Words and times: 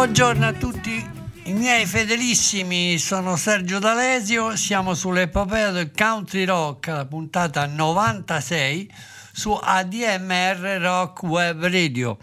Buongiorno 0.00 0.46
a 0.46 0.54
tutti. 0.54 1.10
I 1.42 1.52
miei 1.52 1.84
fedelissimi, 1.84 2.96
sono 2.96 3.36
Sergio 3.36 3.78
D'Alesio, 3.78 4.56
siamo 4.56 4.94
sull'epopea 4.94 5.72
del 5.72 5.90
country 5.94 6.46
rock, 6.46 6.86
la 6.86 7.04
puntata 7.04 7.66
96 7.66 8.90
su 9.30 9.50
ADMR 9.50 10.78
Rock 10.80 11.22
Web 11.24 11.66
Radio. 11.66 12.16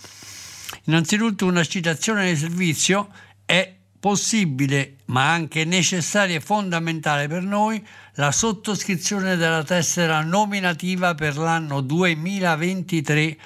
Innanzitutto 0.86 1.46
una 1.46 1.64
citazione 1.64 2.32
di 2.32 2.36
servizio. 2.36 3.10
È 3.46 3.76
possibile, 4.00 4.96
ma 5.06 5.32
anche 5.32 5.64
necessaria 5.64 6.38
e 6.38 6.42
fondamentale 6.42 7.28
per 7.28 7.44
noi, 7.44 7.86
la 8.14 8.32
sottoscrizione 8.32 9.36
della 9.36 9.64
tessera 9.64 10.22
nominativa 10.22 11.14
per 11.14 11.38
l'anno 11.38 11.82
2023 11.82 13.38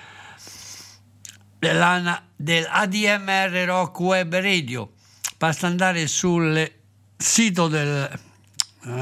dell'ANA- 1.59 2.30
dell'ADMR 2.41 3.65
Rock 3.65 3.99
Web 3.99 4.33
Radio. 4.35 4.93
Basta 5.37 5.67
andare 5.67 6.07
sul 6.07 6.71
sito 7.17 7.67
della 7.67 8.09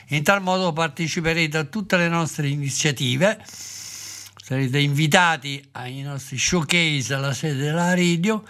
In 0.08 0.22
tal 0.22 0.40
modo 0.40 0.72
parteciperete 0.72 1.58
a 1.58 1.64
tutte 1.64 1.96
le 1.96 2.06
nostre 2.08 2.46
iniziative, 2.46 3.42
sarete 3.44 4.78
invitati 4.78 5.66
ai 5.72 6.02
nostri 6.02 6.38
showcase 6.38 7.12
alla 7.12 7.32
sede 7.32 7.56
della 7.56 7.92
radio 7.94 8.44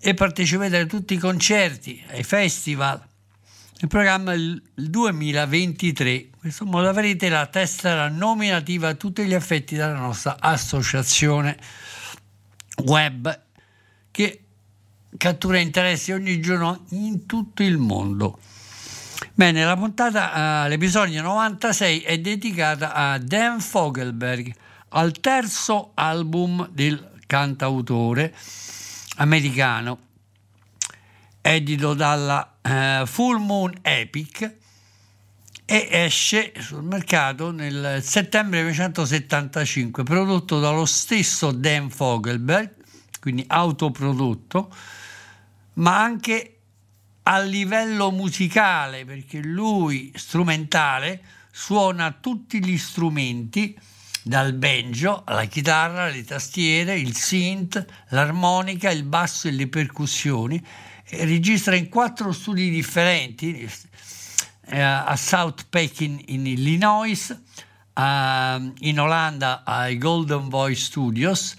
e 0.00 0.14
parteciperete 0.14 0.78
a 0.78 0.86
tutti 0.86 1.12
i 1.14 1.18
concerti, 1.18 2.02
ai 2.10 2.22
festival. 2.22 3.12
Il 3.78 3.88
programma 3.88 4.32
il 4.34 4.62
2023. 4.74 6.12
In 6.12 6.28
questo 6.38 6.64
modo 6.64 6.88
avrete 6.88 7.28
la 7.28 7.46
tessera 7.46 8.08
nominativa 8.08 8.88
a 8.88 8.94
tutti 8.94 9.24
gli 9.24 9.34
effetti 9.34 9.74
della 9.74 9.96
nostra 9.96 10.36
associazione 10.38 11.58
web 12.84 13.40
che 14.12 14.44
cattura 15.16 15.58
interessi 15.58 16.12
ogni 16.12 16.40
giorno 16.40 16.84
in 16.90 17.26
tutto 17.26 17.64
il 17.64 17.78
mondo. 17.78 18.38
Bene, 19.34 19.64
la 19.64 19.76
puntata, 19.76 20.64
eh, 20.64 20.68
l'episodio 20.68 21.20
96 21.22 22.02
è 22.02 22.18
dedicata 22.18 22.92
a 22.92 23.18
Dan 23.18 23.60
Fogelberg, 23.60 24.54
al 24.90 25.18
terzo 25.18 25.90
album 25.94 26.68
del 26.70 27.10
cantautore 27.26 28.32
americano, 29.16 29.98
edito 31.40 31.94
dalla 31.94 32.53
eh, 32.64 33.02
Full 33.04 33.38
Moon 33.38 33.72
Epic 33.82 34.54
e 35.66 35.88
esce 35.90 36.52
sul 36.58 36.82
mercato 36.82 37.50
nel 37.50 38.02
settembre 38.02 38.60
1975, 38.60 40.02
prodotto 40.02 40.60
dallo 40.60 40.84
stesso 40.84 41.52
Dan 41.52 41.90
Fogelberg, 41.90 42.74
quindi 43.20 43.44
autoprodotto, 43.46 44.74
ma 45.74 46.02
anche 46.02 46.58
a 47.22 47.38
livello 47.40 48.10
musicale, 48.10 49.04
perché 49.04 49.40
lui 49.42 50.12
strumentale 50.14 51.22
suona 51.50 52.12
tutti 52.12 52.62
gli 52.62 52.76
strumenti, 52.76 53.78
dal 54.26 54.54
banjo 54.54 55.22
alla 55.24 55.44
chitarra, 55.44 56.08
le 56.08 56.24
tastiere, 56.24 56.98
il 56.98 57.14
synth, 57.14 57.84
l'armonica, 58.08 58.90
il 58.90 59.02
basso 59.04 59.48
e 59.48 59.50
le 59.50 59.68
percussioni, 59.68 60.64
e 61.04 61.24
registra 61.26 61.76
in 61.76 61.90
quattro 61.90 62.32
studi 62.32 62.70
differenti, 62.70 63.70
eh, 64.66 64.80
a 64.80 65.14
South 65.16 65.66
Pekin 65.68 66.18
in 66.28 66.46
Illinois, 66.46 67.38
a- 67.92 68.58
in 68.78 68.98
Olanda 68.98 69.62
ai 69.62 69.98
Golden 69.98 70.48
Voice 70.48 70.84
Studios, 70.84 71.54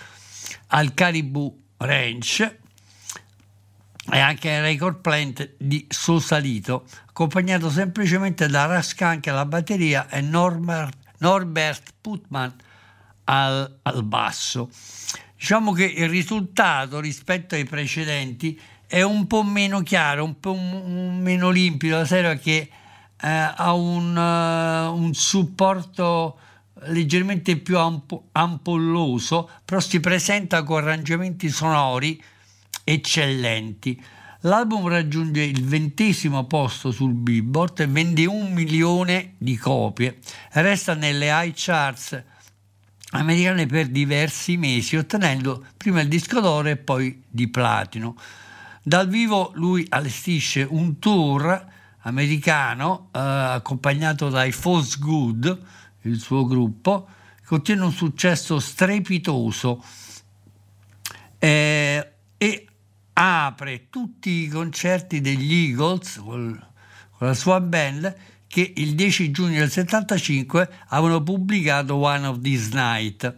al 0.70 0.96
Caribou 0.96 1.56
Ranch, 1.78 2.40
e 4.12 4.20
anche 4.20 4.50
ai 4.50 4.62
record 4.62 5.02
plant 5.02 5.52
di 5.60 5.86
Sosalito, 5.88 6.88
accompagnato 7.06 7.70
semplicemente 7.70 8.48
da 8.48 8.66
Raskank 8.66 9.28
alla 9.28 9.46
batteria 9.46 10.10
e 10.10 10.22
Norbert, 10.22 11.05
Norbert 11.20 11.94
Putman 12.02 12.54
al, 13.26 13.80
al 13.82 14.04
basso. 14.04 14.70
Diciamo 15.38 15.74
che 15.74 15.86
il 15.86 16.10
risultato 16.10 17.00
rispetto 17.00 17.56
ai 17.56 17.66
precedenti 17.66 18.60
è 18.88 19.02
un 19.02 19.28
po' 19.28 19.44
meno 19.44 19.82
chiaro, 19.82 20.24
un 20.24 20.40
po' 20.40 20.56
meno 20.56 21.50
limpido, 21.50 21.98
la 21.98 22.06
serie 22.06 22.40
che 22.40 22.70
eh, 23.22 23.28
ha 23.56 23.74
un, 23.74 24.18
eh, 24.18 24.88
un 24.88 25.14
supporto 25.14 26.40
leggermente 26.88 27.58
più 27.58 27.78
ampo- 27.78 28.28
ampolloso, 28.32 29.50
però 29.64 29.80
si 29.80 30.00
presenta 30.00 30.64
con 30.64 30.84
arrangiamenti 30.84 31.50
sonori 31.50 32.22
eccellenti. 32.84 34.02
L'album 34.46 34.88
raggiunge 34.88 35.42
il 35.42 35.66
ventesimo 35.66 36.46
posto 36.46 36.92
sul 36.92 37.14
Billboard 37.14 37.88
vende 37.88 38.28
un 38.28 38.54
milione 38.54 39.34
di 39.40 39.58
copie. 39.58 40.20
Resta 40.52 40.94
nelle 40.94 41.30
high 41.32 41.54
charts 41.56 42.24
americane 43.10 43.66
per 43.66 43.88
diversi 43.88 44.56
mesi, 44.56 44.98
ottenendo 44.98 45.66
prima 45.76 46.02
il 46.02 46.08
disco 46.08 46.42
d'oro 46.42 46.70
e 46.70 46.78
poi 46.78 47.24
di 47.28 47.48
platino. 47.48 48.16
Dal 48.84 49.08
vivo 49.08 49.52
lui 49.56 49.84
allestisce 49.90 50.62
un 50.62 51.00
tour 51.00 51.66
americano 52.02 53.10
eh, 53.14 53.20
accompagnato 53.20 54.30
dai 54.30 54.52
False 54.52 54.98
Good, 55.00 55.60
il 56.02 56.20
suo 56.20 56.46
gruppo, 56.46 57.08
che 57.44 57.56
ottiene 57.56 57.82
un 57.82 57.92
successo 57.92 58.60
strepitoso 58.60 59.84
eh, 61.40 62.12
e 62.38 62.68
apre 63.18 63.90
tutti 63.90 64.30
i 64.44 64.48
concerti 64.48 65.22
degli 65.22 65.54
Eagles 65.54 66.18
con 66.24 66.68
la 67.20 67.34
sua 67.34 67.62
band 67.62 68.16
che 68.48 68.74
il 68.76 68.96
10 68.96 69.32
giugno 69.32 69.60
del 69.60 69.72
75 69.72 70.70
avevano 70.88 71.22
pubblicato 71.24 71.96
One 71.96 72.28
of 72.28 72.42
These 72.42 72.70
Night. 72.74 73.36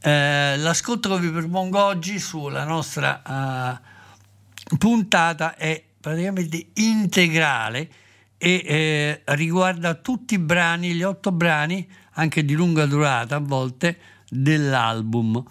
Eh, 0.00 0.56
l'ascolto 0.56 1.14
che 1.14 1.20
vi 1.20 1.30
propongo 1.30 1.82
oggi 1.82 2.18
sulla 2.18 2.64
nostra 2.64 3.22
eh, 3.22 4.76
puntata 4.76 5.56
è 5.56 5.82
praticamente 6.00 6.68
integrale 6.74 7.90
e 8.38 8.62
eh, 8.64 9.22
riguarda 9.34 9.94
tutti 9.94 10.34
i 10.34 10.38
brani, 10.38 10.92
gli 10.92 11.02
otto 11.02 11.32
brani, 11.32 11.88
anche 12.12 12.44
di 12.44 12.54
lunga 12.54 12.86
durata 12.86 13.36
a 13.36 13.40
volte, 13.40 13.98
dell'album. 14.28 15.42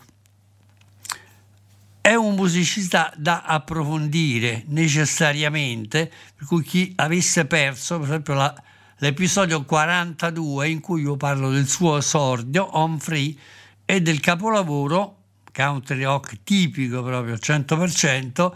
È 2.06 2.14
un 2.14 2.36
musicista 2.36 3.12
da 3.18 3.42
approfondire 3.42 4.64
necessariamente, 4.68 6.12
per 6.36 6.46
cui 6.46 6.62
chi 6.62 6.94
avesse 6.98 7.46
perso, 7.46 7.98
per 7.98 8.10
esempio, 8.10 8.36
la, 8.36 8.64
l'episodio 8.98 9.64
42 9.64 10.70
in 10.70 10.82
cui 10.82 11.02
io 11.02 11.18
parlo 11.18 11.50
del 11.50 11.68
suo 11.68 11.98
esordio, 11.98 12.78
On 12.78 13.00
Free, 13.00 13.36
e 13.86 14.02
del 14.04 14.20
capolavoro 14.20 15.16
country 15.52 16.04
rock 16.04 16.44
tipico 16.44 17.02
proprio 17.02 17.34
al 17.34 17.40
100%, 17.42 18.52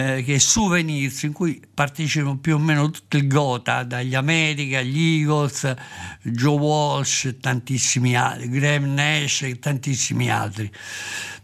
eh, 0.00 0.22
che 0.22 0.36
è 0.36 0.38
Souvenirs, 0.38 1.24
in 1.24 1.32
cui 1.32 1.60
partecipano 1.72 2.38
più 2.38 2.54
o 2.54 2.58
meno 2.58 2.90
tutto 2.90 3.18
il 3.18 3.26
Gotha, 3.26 3.82
dagli 3.82 4.14
America, 4.14 4.80
gli 4.80 5.20
Eagles, 5.20 5.74
Joe 6.22 6.58
Walsh 6.58 7.26
e 7.26 7.36
tantissimi 7.38 8.16
altri, 8.16 8.48
Graham 8.48 8.94
Nash 8.94 9.42
e 9.42 9.58
tantissimi 9.58 10.30
altri. 10.30 10.70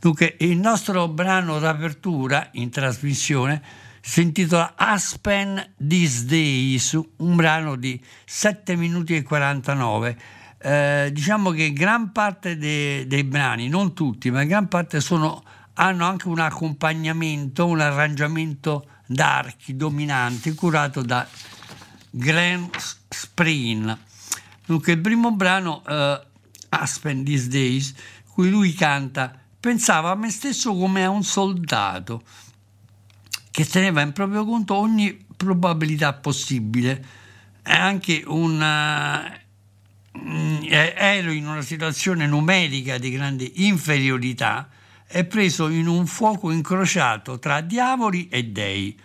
Dunque, 0.00 0.36
il 0.38 0.56
nostro 0.56 1.06
brano 1.08 1.58
d'apertura 1.58 2.48
in 2.52 2.70
trasmissione 2.70 3.62
si 4.00 4.22
intitola 4.22 4.72
Aspen 4.76 5.74
These 5.76 6.24
Days, 6.24 6.98
un 7.16 7.36
brano 7.36 7.76
di 7.76 8.00
7 8.24 8.74
minuti 8.76 9.16
e 9.16 9.22
49. 9.22 10.18
Eh, 10.58 11.10
diciamo 11.12 11.50
che 11.50 11.72
gran 11.72 12.12
parte 12.12 12.56
dei, 12.56 13.06
dei 13.06 13.24
brani, 13.24 13.68
non 13.68 13.92
tutti, 13.92 14.30
ma 14.30 14.44
gran 14.44 14.68
parte 14.68 15.00
sono 15.00 15.42
hanno 15.78 16.06
anche 16.06 16.28
un 16.28 16.38
accompagnamento, 16.38 17.66
un 17.66 17.80
arrangiamento 17.80 18.86
d'archi 19.06 19.76
dominanti 19.76 20.54
curato 20.54 21.02
da 21.02 21.26
Glenn 22.10 22.64
Spreen. 23.08 23.98
Dunque 24.64 24.92
il 24.92 25.00
primo 25.00 25.32
brano, 25.32 25.82
uh, 25.86 26.18
Aspen 26.70 27.24
These 27.24 27.48
Days, 27.48 27.94
cui 28.32 28.50
lui 28.50 28.72
canta, 28.72 29.38
pensava 29.58 30.10
a 30.10 30.14
me 30.14 30.30
stesso 30.30 30.74
come 30.74 31.04
a 31.04 31.10
un 31.10 31.24
soldato 31.24 32.22
che 33.50 33.66
teneva 33.66 34.00
in 34.00 34.12
proprio 34.12 34.44
conto 34.44 34.74
ogni 34.74 35.24
probabilità 35.36 36.12
possibile 36.14 37.04
e 37.62 37.72
anche 37.72 38.24
mm, 38.26 38.62
ero 40.68 41.30
in 41.30 41.46
una 41.46 41.62
situazione 41.62 42.26
numerica 42.26 42.98
di 42.98 43.10
grande 43.10 43.50
inferiorità 43.54 44.68
è 45.06 45.24
preso 45.24 45.68
in 45.68 45.86
un 45.86 46.06
fuoco 46.06 46.50
incrociato 46.50 47.38
tra 47.38 47.60
diavoli 47.60 48.28
e 48.28 48.44
dei. 48.44 48.98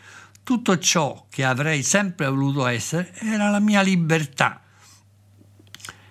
Tutto 0.44 0.77
ciò 0.80 1.27
che 1.30 1.44
avrei 1.44 1.83
sempre 1.83 2.27
voluto 2.27 2.65
essere 2.65 3.13
era 3.19 3.50
la 3.50 3.59
mia 3.59 3.81
libertà. 3.81 4.62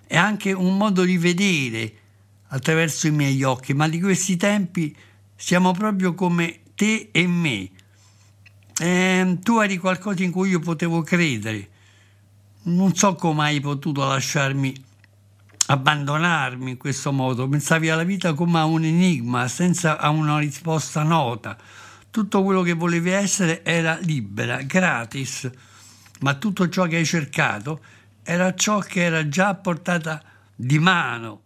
È 0.06 0.16
anche 0.16 0.52
un 0.52 0.76
modo 0.76 1.04
di 1.04 1.18
vedere 1.18 1.94
attraverso 2.48 3.06
i 3.08 3.12
miei 3.12 3.42
occhi, 3.42 3.74
ma 3.74 3.88
di 3.88 4.00
questi 4.00 4.36
tempi 4.36 4.96
siamo 5.34 5.72
proprio 5.72 6.14
come 6.14 6.60
te 6.74 7.08
e 7.12 7.26
me. 7.26 7.70
Eh, 8.78 9.38
tu 9.42 9.58
eri 9.58 9.76
qualcosa 9.78 10.22
in 10.22 10.30
cui 10.30 10.50
io 10.50 10.60
potevo 10.60 11.02
credere. 11.02 11.68
Non 12.62 12.94
so 12.94 13.14
come 13.14 13.44
hai 13.44 13.60
potuto 13.60 14.06
lasciarmi 14.06 14.88
abbandonarmi 15.70 16.72
in 16.72 16.76
questo 16.76 17.12
modo, 17.12 17.48
pensavi 17.48 17.90
alla 17.90 18.02
vita 18.02 18.34
come 18.34 18.58
a 18.58 18.64
un 18.64 18.82
enigma, 18.82 19.46
senza 19.46 19.98
a 19.98 20.08
una 20.08 20.38
risposta 20.38 21.04
nota. 21.04 21.56
Tutto 22.10 22.42
quello 22.42 22.62
che 22.62 22.72
volevi 22.72 23.10
essere 23.10 23.64
era 23.64 23.96
libera, 24.00 24.62
gratis, 24.62 25.48
ma 26.20 26.34
tutto 26.34 26.68
ciò 26.68 26.86
che 26.86 26.96
hai 26.96 27.06
cercato 27.06 27.80
era 28.24 28.52
ciò 28.54 28.80
che 28.80 29.04
era 29.04 29.28
già 29.28 29.48
a 29.48 29.54
portata 29.54 30.20
di 30.56 30.80
mano. 30.80 31.42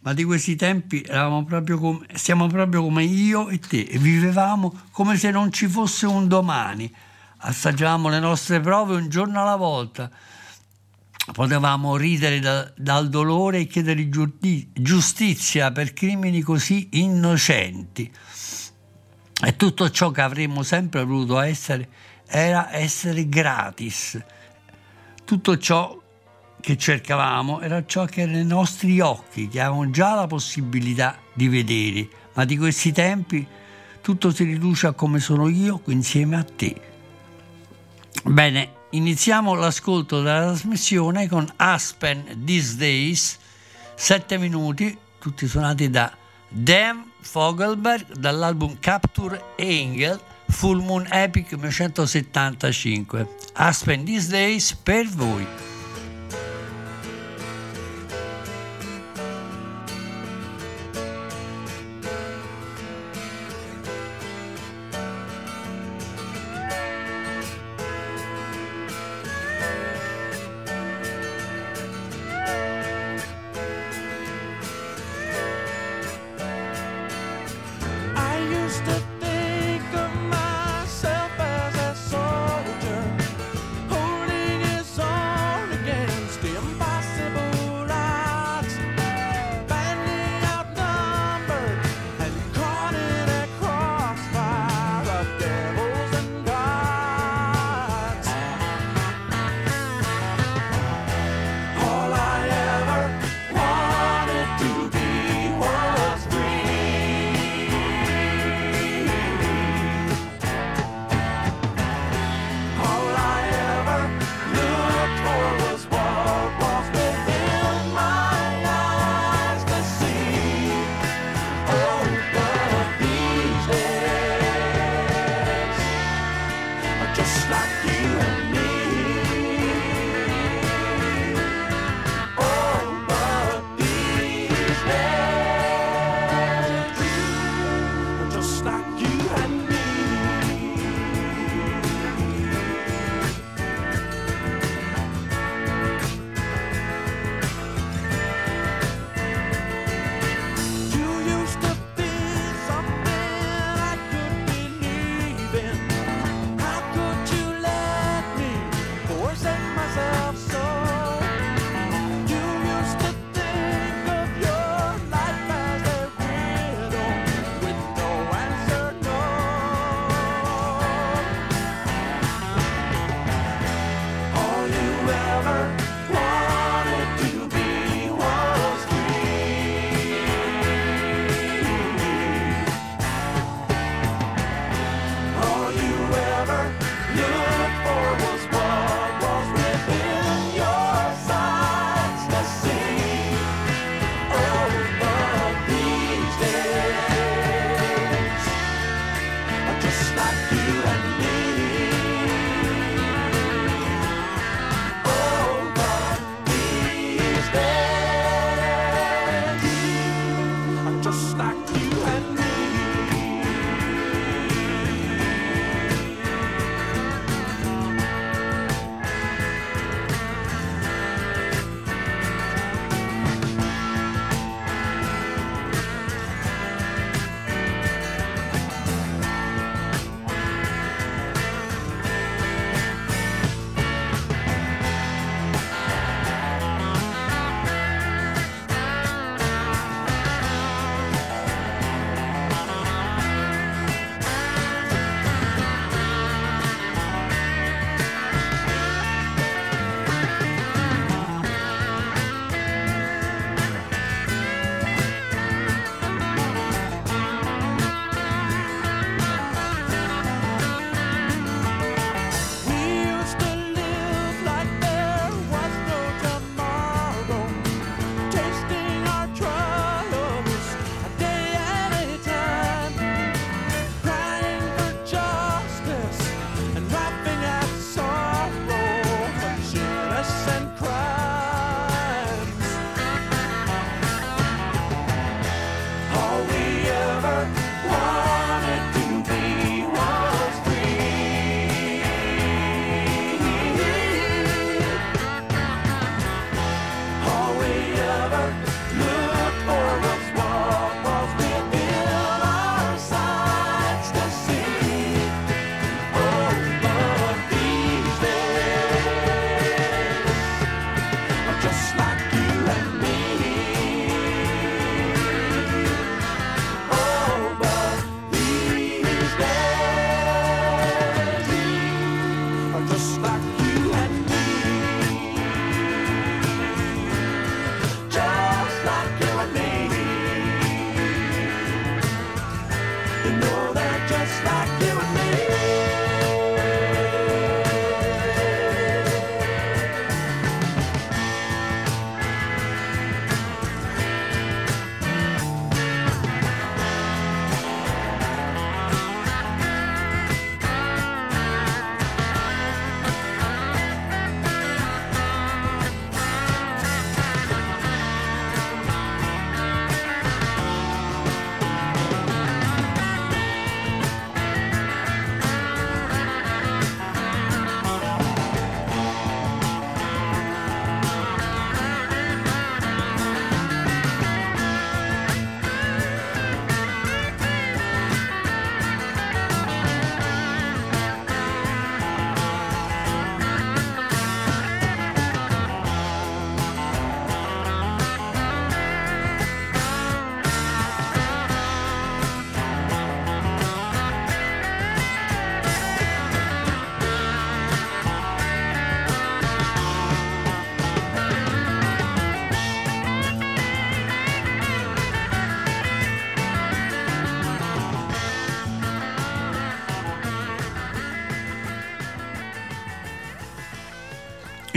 Ma 0.00 0.14
di 0.14 0.24
questi 0.24 0.56
tempi 0.56 1.02
eravamo 1.02 1.44
proprio 1.44 1.78
come, 1.78 2.06
siamo 2.14 2.46
proprio 2.46 2.82
come 2.82 3.04
io 3.04 3.48
e 3.48 3.58
te 3.58 3.80
e 3.80 3.98
vivevamo 3.98 4.80
come 4.92 5.18
se 5.18 5.30
non 5.30 5.52
ci 5.52 5.68
fosse 5.68 6.06
un 6.06 6.26
domani. 6.26 6.90
Assaggiavamo 7.40 8.08
le 8.08 8.18
nostre 8.18 8.60
prove 8.60 8.94
un 8.94 9.10
giorno 9.10 9.42
alla 9.42 9.56
volta 9.56 10.10
potevamo 11.32 11.96
ridere 11.96 12.40
da, 12.40 12.70
dal 12.76 13.08
dolore 13.08 13.60
e 13.60 13.66
chiedere 13.66 14.08
giustizia 14.08 15.70
per 15.70 15.92
crimini 15.92 16.40
così 16.40 16.88
innocenti. 16.92 18.10
E 19.40 19.56
tutto 19.56 19.90
ciò 19.90 20.10
che 20.10 20.20
avremmo 20.20 20.62
sempre 20.62 21.04
voluto 21.04 21.38
essere 21.38 21.88
era 22.26 22.74
essere 22.74 23.28
gratis. 23.28 24.20
Tutto 25.24 25.58
ciò 25.58 26.00
che 26.60 26.76
cercavamo 26.76 27.60
era 27.60 27.84
ciò 27.86 28.04
che 28.04 28.26
nei 28.26 28.44
nostri 28.44 29.00
occhi, 29.00 29.48
che 29.48 29.60
avevamo 29.60 29.90
già 29.90 30.14
la 30.14 30.26
possibilità 30.26 31.18
di 31.32 31.48
vedere, 31.48 32.08
ma 32.34 32.44
di 32.44 32.56
questi 32.56 32.92
tempi 32.92 33.46
tutto 34.00 34.30
si 34.32 34.44
riduce 34.44 34.88
a 34.88 34.92
come 34.92 35.20
sono 35.20 35.48
io 35.48 35.80
insieme 35.86 36.36
a 36.36 36.44
te. 36.44 36.80
Bene, 38.24 38.77
Iniziamo 38.90 39.52
l'ascolto 39.52 40.22
della 40.22 40.44
trasmissione 40.44 41.28
con 41.28 41.46
Aspen 41.56 42.42
These 42.46 42.76
Days, 42.76 43.38
7 43.94 44.38
minuti, 44.38 44.96
tutti 45.18 45.46
suonati 45.46 45.90
da 45.90 46.10
Dan 46.48 47.10
Fogelberg 47.20 48.14
dall'album 48.14 48.78
Capture 48.80 49.42
Angel 49.58 50.18
Full 50.48 50.82
Moon 50.82 51.06
Epic 51.10 51.52
1975. 51.52 53.28
Aspen 53.52 54.04
These 54.04 54.30
Days 54.30 54.72
per 54.72 55.06
voi. 55.06 55.67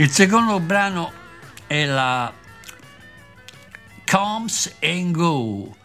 Il 0.02 0.10
secondo 0.10 0.58
brano 0.58 1.12
è 1.64 1.84
la 1.84 2.34
Comes 4.04 4.74
and 4.82 5.12
Go. 5.12 5.76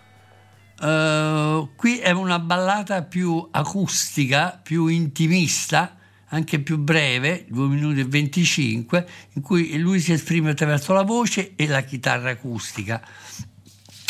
Uh, 0.79 1.69
qui 1.75 1.99
è 1.99 2.09
una 2.09 2.39
ballata 2.39 3.03
più 3.03 3.47
acustica, 3.51 4.59
più 4.63 4.87
intimista, 4.87 5.97
anche 6.29 6.57
più 6.61 6.79
breve, 6.79 7.45
2 7.47 7.67
minuti 7.67 7.99
e 7.99 8.05
25, 8.05 9.07
in 9.33 9.43
cui 9.43 9.77
lui 9.77 9.99
si 9.99 10.13
esprime 10.13 10.49
attraverso 10.49 10.93
la 10.93 11.03
voce 11.03 11.53
e 11.55 11.67
la 11.67 11.81
chitarra 11.81 12.31
acustica. 12.31 12.99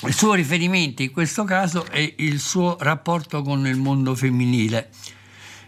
Il 0.06 0.14
suo 0.14 0.36
riferimento 0.36 1.02
in 1.02 1.12
questo 1.12 1.44
caso 1.44 1.86
è 1.86 2.14
il 2.20 2.40
suo 2.40 2.78
rapporto 2.80 3.42
con 3.42 3.68
il 3.68 3.76
mondo 3.76 4.16
femminile, 4.16 4.90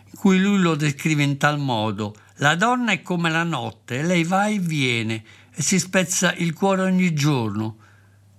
in 0.06 0.18
cui 0.18 0.40
lui 0.40 0.60
lo 0.60 0.76
descrive 0.76 1.24
in 1.24 1.36
tal 1.36 1.60
modo 1.60 2.16
la 2.42 2.56
donna 2.56 2.92
è 2.94 3.02
come 3.02 3.30
la 3.30 3.44
notte, 3.44 4.02
lei 4.02 4.24
va 4.24 4.48
e 4.48 4.60
viene 4.60 5.24
e 5.54 5.62
si 5.62 5.78
spezza 5.78 6.34
il 6.36 6.54
cuore 6.54 6.84
ogni 6.84 7.14
giorno 7.14 7.78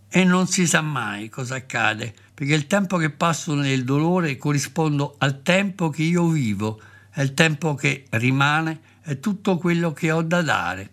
e 0.08 0.24
non 0.24 0.46
si 0.46 0.66
sa 0.66 0.80
mai 0.80 1.28
cosa 1.28 1.56
accade, 1.56 2.14
perché 2.32 2.54
il 2.54 2.66
tempo 2.66 2.96
che 2.96 3.10
passo 3.10 3.54
nel 3.54 3.84
dolore 3.84 4.38
corrisponde 4.38 5.12
al 5.18 5.42
tempo 5.42 5.90
che 5.90 6.02
io 6.02 6.28
vivo, 6.28 6.80
e 7.12 7.22
il 7.22 7.34
tempo 7.34 7.74
che 7.74 8.06
rimane 8.10 8.80
è 9.02 9.20
tutto 9.20 9.58
quello 9.58 9.92
che 9.92 10.10
ho 10.10 10.22
da 10.22 10.40
dare. 10.40 10.90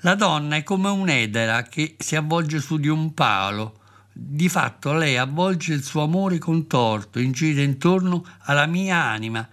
La 0.00 0.14
donna 0.14 0.54
è 0.54 0.62
come 0.62 0.88
un'edera 0.88 1.64
che 1.64 1.96
si 1.98 2.14
avvolge 2.14 2.60
su 2.60 2.78
di 2.78 2.88
un 2.88 3.12
palo. 3.12 3.80
Di 4.12 4.48
fatto 4.48 4.92
lei 4.92 5.18
avvolge 5.18 5.74
il 5.74 5.82
suo 5.82 6.04
amore 6.04 6.38
contorto, 6.38 7.18
incide 7.18 7.62
intorno 7.62 8.24
alla 8.42 8.66
mia 8.66 9.02
anima 9.02 9.46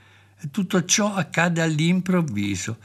tutto 0.52 0.86
ciò 0.86 1.14
accade 1.14 1.62
all'improvviso. 1.62 2.78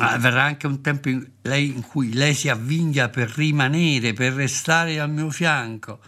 Ah, 0.00 0.16
verrà 0.18 0.44
anche 0.44 0.66
un 0.66 0.80
tempo 0.80 1.08
in, 1.08 1.26
lei, 1.42 1.68
in 1.74 1.82
cui 1.82 2.12
lei 2.12 2.34
si 2.34 2.48
avvinglia 2.48 3.08
per 3.08 3.30
rimanere, 3.34 4.12
per 4.12 4.34
restare 4.34 5.00
al 5.00 5.10
mio 5.10 5.30
fianco. 5.30 6.00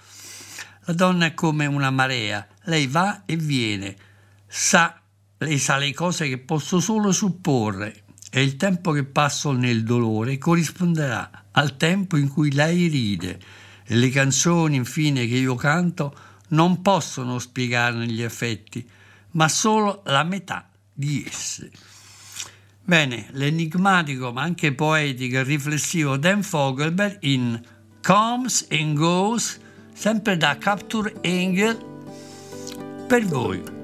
La 0.84 0.92
donna 0.92 1.26
è 1.26 1.34
come 1.34 1.66
una 1.66 1.90
marea, 1.90 2.46
lei 2.64 2.86
va 2.86 3.24
e 3.24 3.36
viene, 3.36 3.96
sa, 4.46 5.00
lei 5.38 5.58
sa 5.58 5.76
le 5.76 5.92
cose 5.92 6.28
che 6.28 6.38
posso 6.38 6.80
solo 6.80 7.12
supporre. 7.12 8.04
E 8.32 8.42
il 8.42 8.56
tempo 8.56 8.92
che 8.92 9.04
passo 9.04 9.50
nel 9.50 9.82
dolore 9.82 10.38
corrisponderà 10.38 11.46
al 11.50 11.76
tempo 11.76 12.16
in 12.16 12.28
cui 12.28 12.52
lei 12.52 12.86
ride. 12.86 13.40
E 13.84 13.96
le 13.96 14.08
canzoni 14.10 14.76
infine 14.76 15.26
che 15.26 15.34
io 15.34 15.56
canto 15.56 16.16
non 16.48 16.80
possono 16.80 17.40
spiegarne 17.40 18.06
gli 18.06 18.22
effetti, 18.22 18.88
ma 19.32 19.48
solo 19.48 20.02
la 20.06 20.22
metà 20.22 20.68
di 20.92 21.24
esse. 21.26 21.70
Bene, 22.84 23.28
l'enigmatico 23.32 24.32
ma 24.32 24.42
anche 24.42 24.74
poetico 24.74 25.36
e 25.36 25.42
riflessivo 25.42 26.16
Dan 26.16 26.42
Fogelberg 26.42 27.18
in 27.20 27.60
Comes 28.02 28.66
and 28.70 28.96
Goes, 28.96 29.60
sempre 29.92 30.36
da 30.36 30.56
Capture 30.58 31.14
Angel, 31.22 31.78
per 33.06 33.24
voi. 33.26 33.79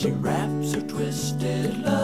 She 0.00 0.12
wraps 0.12 0.72
her 0.72 0.80
twisted 0.80 1.84
love. 1.84 1.99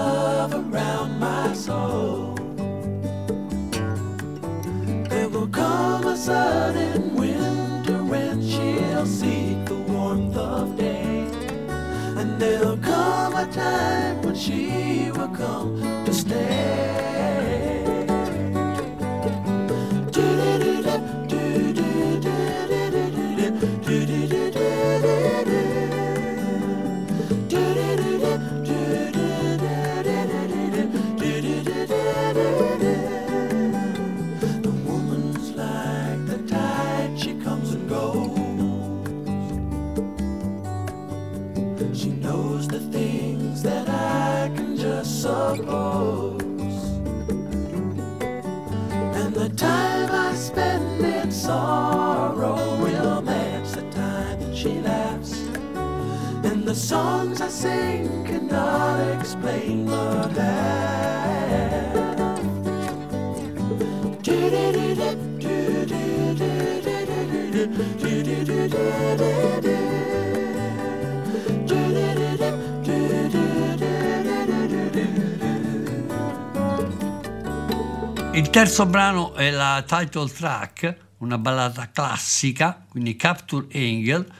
Il 78.32 78.50
terzo 78.50 78.84
brano 78.84 79.32
è 79.32 79.50
la 79.50 79.82
title 79.86 80.28
track, 80.30 80.97
una 81.19 81.38
ballata 81.38 81.90
classica, 81.90 82.84
quindi 82.86 83.16
Capture 83.16 83.66
Angel. 83.73 84.30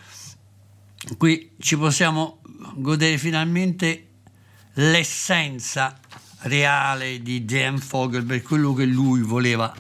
Qui 1.17 1.55
ci 1.59 1.79
possiamo 1.79 2.41
godere 2.77 3.19
finalmente 3.19 4.09
l'essenza 4.75 5.99
reale 6.41 7.23
di 7.23 7.45
Jan 7.45 7.79
Fogel 7.79 8.25
per 8.25 8.43
quello 8.43 8.73
che 8.75 8.85
lui 8.85 9.21
voleva 9.21 9.73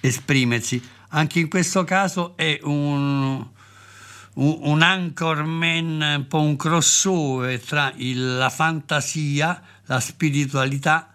esprimersi. 0.00 0.82
Anche 1.10 1.40
in 1.40 1.48
questo 1.48 1.84
caso 1.84 2.36
è 2.36 2.58
un, 2.62 3.46
un, 4.34 4.58
un 4.60 4.82
anchorman, 4.82 6.14
un 6.18 6.26
po' 6.26 6.40
un 6.40 6.56
crossover 6.56 7.60
tra 7.60 7.92
il, 7.96 8.36
la 8.36 8.50
fantasia, 8.50 9.62
la 9.86 10.00
spiritualità 10.00 11.12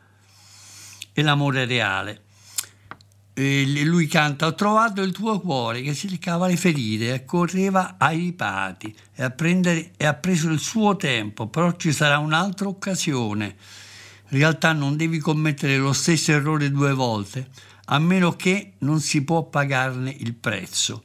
e 1.12 1.22
l'amore 1.22 1.66
reale 1.66 2.23
e 3.36 3.84
lui 3.84 4.06
canta 4.06 4.46
ho 4.46 4.54
trovato 4.54 5.02
il 5.02 5.12
tuo 5.12 5.40
cuore 5.40 5.82
che 5.82 5.96
si 5.96 6.08
recava 6.08 6.46
le 6.46 6.56
ferite 6.56 7.14
e 7.14 7.26
correva 7.26 7.96
ai 7.98 8.18
ripati 8.18 8.96
e, 9.16 9.32
prendere, 9.32 9.92
e 9.98 10.06
ha 10.06 10.14
preso 10.14 10.50
il 10.50 10.60
suo 10.60 10.96
tempo 10.96 11.48
però 11.48 11.72
ci 11.76 11.92
sarà 11.92 12.20
un'altra 12.20 12.68
occasione. 12.68 13.56
In 14.30 14.38
realtà 14.40 14.72
non 14.74 14.96
devi 14.96 15.18
commettere 15.18 15.78
lo 15.78 15.94
stesso 15.94 16.32
errore 16.32 16.72
due 16.72 16.94
volte 16.94 17.50
a 17.86 18.00
meno 18.00 18.36
che 18.36 18.74
non 18.80 19.00
si 19.02 19.24
può 19.24 19.44
pagarne 19.44 20.16
il 20.20 20.34
prezzo. 20.36 21.04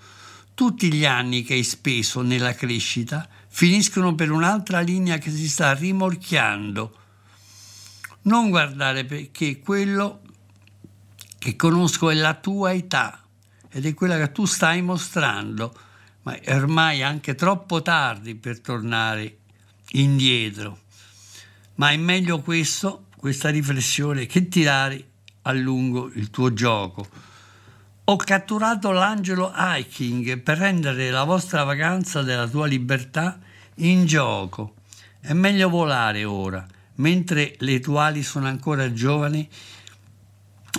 Tutti 0.54 0.92
gli 0.92 1.04
anni 1.04 1.42
che 1.42 1.54
hai 1.54 1.64
speso 1.64 2.20
nella 2.20 2.54
crescita 2.54 3.28
finiscono 3.48 4.14
per 4.14 4.30
un'altra 4.30 4.80
linea 4.80 5.18
che 5.18 5.30
si 5.30 5.48
sta 5.48 5.72
rimorchiando. 5.72 6.96
Non 8.22 8.50
guardare 8.50 9.04
perché 9.04 9.58
quello 9.60 10.20
che 11.38 11.56
conosco 11.56 12.10
è 12.10 12.14
la 12.14 12.34
tua 12.34 12.72
età 12.72 13.22
ed 13.70 13.86
è 13.86 13.94
quella 13.94 14.16
che 14.18 14.32
tu 14.32 14.44
stai 14.44 14.82
mostrando, 14.82 15.74
ma 16.22 16.38
è 16.40 16.54
ormai 16.54 17.02
anche 17.02 17.34
troppo 17.34 17.82
tardi 17.82 18.34
per 18.34 18.60
tornare 18.60 19.38
indietro. 19.90 20.80
Ma 21.76 21.90
è 21.90 21.96
meglio 21.96 22.40
questo, 22.40 23.06
questa 23.16 23.50
riflessione, 23.50 24.26
che 24.26 24.48
tirare 24.48 25.04
a 25.42 25.52
lungo 25.52 26.10
il 26.14 26.30
tuo 26.30 26.52
gioco. 26.52 27.06
Ho 28.04 28.16
catturato 28.16 28.90
l'angelo 28.90 29.52
hiking 29.54 30.38
per 30.40 30.58
rendere 30.58 31.10
la 31.10 31.24
vostra 31.24 31.62
vacanza 31.62 32.22
della 32.22 32.48
tua 32.48 32.66
libertà 32.66 33.38
in 33.76 34.06
gioco. 34.06 34.74
È 35.20 35.32
meglio 35.34 35.68
volare 35.68 36.24
ora, 36.24 36.66
mentre 36.96 37.54
le 37.58 37.80
tue 37.80 38.00
ali 38.00 38.22
sono 38.22 38.46
ancora 38.46 38.92
giovani. 38.92 39.48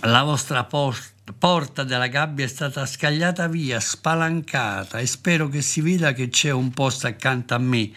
La 0.04 0.23
vostra 0.23 0.63
porta, 0.63 1.34
porta 1.38 1.84
della 1.84 2.08
gabbia 2.08 2.45
è 2.45 2.47
stata 2.47 2.86
scagliata 2.86 3.47
via, 3.47 3.80
spalancata 3.80 4.99
e 4.99 5.06
spero 5.06 5.49
che 5.49 5.62
si 5.62 5.82
veda 5.82 6.13
che 6.13 6.30
c'è 6.30 6.52
un 6.52 6.71
posto 6.71 7.08
accanto 7.08 7.54
a 7.54 7.58
me, 7.58 7.91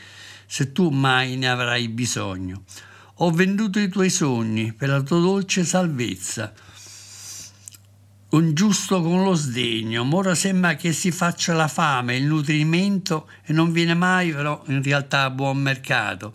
se 0.46 0.72
tu 0.72 0.90
mai 0.90 1.36
ne 1.36 1.48
avrai 1.48 1.88
bisogno. 1.88 2.64
Ho 3.16 3.30
venduto 3.30 3.78
i 3.78 3.88
tuoi 3.88 4.10
sogni 4.10 4.72
per 4.72 4.88
la 4.88 5.02
tua 5.02 5.20
dolce 5.20 5.64
salvezza 5.64 6.52
un 8.32 8.54
giusto 8.54 9.02
con 9.02 9.24
lo 9.24 9.34
sdegno, 9.34 10.08
ora 10.10 10.34
sembra 10.34 10.74
che 10.74 10.92
si 10.92 11.10
faccia 11.10 11.52
la 11.52 11.68
fame, 11.68 12.16
il 12.16 12.24
nutrimento 12.24 13.28
e 13.44 13.52
non 13.52 13.72
viene 13.72 13.92
mai 13.92 14.32
però 14.32 14.62
in 14.68 14.82
realtà 14.82 15.24
a 15.24 15.30
buon 15.30 15.58
mercato. 15.58 16.32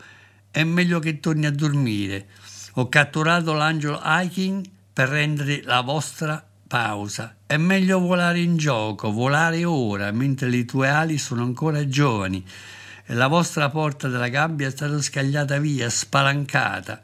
È 0.51 0.63
meglio 0.63 0.99
che 0.99 1.19
torni 1.19 1.47
a 1.47 1.51
dormire. 1.51 2.27
Ho 2.73 2.87
catturato 2.87 3.53
l'angelo 3.53 3.99
hiking 4.03 4.63
per 4.97 5.09
rendere 5.09 5.61
la 5.63 5.81
vostra 5.81 6.43
pausa. 6.67 7.35
È 7.45 7.55
meglio 7.57 7.99
volare 7.99 8.39
in 8.39 8.57
gioco, 8.57 9.11
volare 9.11 9.63
ora, 9.63 10.09
mentre 10.09 10.49
le 10.49 10.65
tue 10.65 10.89
ali 10.89 11.19
sono 11.19 11.43
ancora 11.43 11.87
giovani 11.87 12.43
e 13.05 13.13
la 13.13 13.27
vostra 13.27 13.69
porta 13.69 14.07
della 14.07 14.29
gabbia 14.29 14.65
è 14.65 14.71
stata 14.71 14.99
scagliata 14.99 15.59
via, 15.59 15.87
spalancata. 15.87 16.99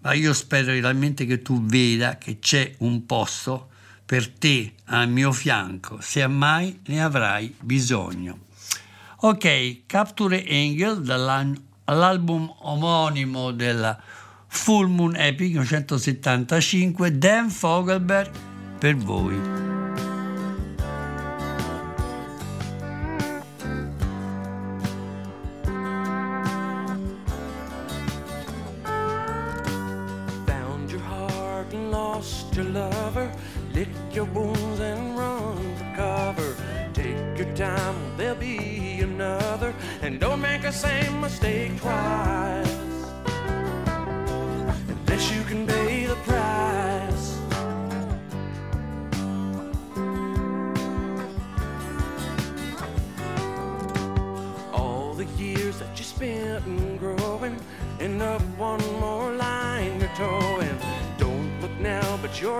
Ma 0.00 0.14
io 0.14 0.32
spero 0.32 0.72
realmente 0.72 1.26
che 1.26 1.40
tu 1.40 1.64
veda 1.64 2.18
che 2.18 2.40
c'è 2.40 2.74
un 2.78 3.06
posto 3.06 3.68
per 4.04 4.28
te 4.30 4.72
al 4.86 5.08
mio 5.08 5.30
fianco, 5.30 6.00
se 6.00 6.26
mai 6.26 6.80
ne 6.86 7.00
avrai 7.00 7.54
bisogno. 7.60 8.46
Ok, 9.18 9.86
Capture 9.86 10.44
Angel 10.44 11.02
dall'album 11.02 12.52
omonimo 12.62 13.52
della 13.52 13.96
Full 14.58 14.88
Moon 14.88 15.14
Epic 15.14 15.54
1975, 15.54 17.18
Dan 17.18 17.50
Fogelberg 17.50 18.30
per 18.78 18.96
voi. 18.96 19.58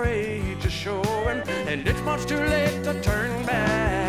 afraid 0.08 0.60
to 0.60 0.70
show, 0.70 1.02
and, 1.28 1.48
and 1.68 1.86
it's 1.86 2.00
much 2.00 2.24
too 2.24 2.36
late 2.36 2.82
to 2.82 2.98
turn 3.02 3.44
back. 3.44 4.07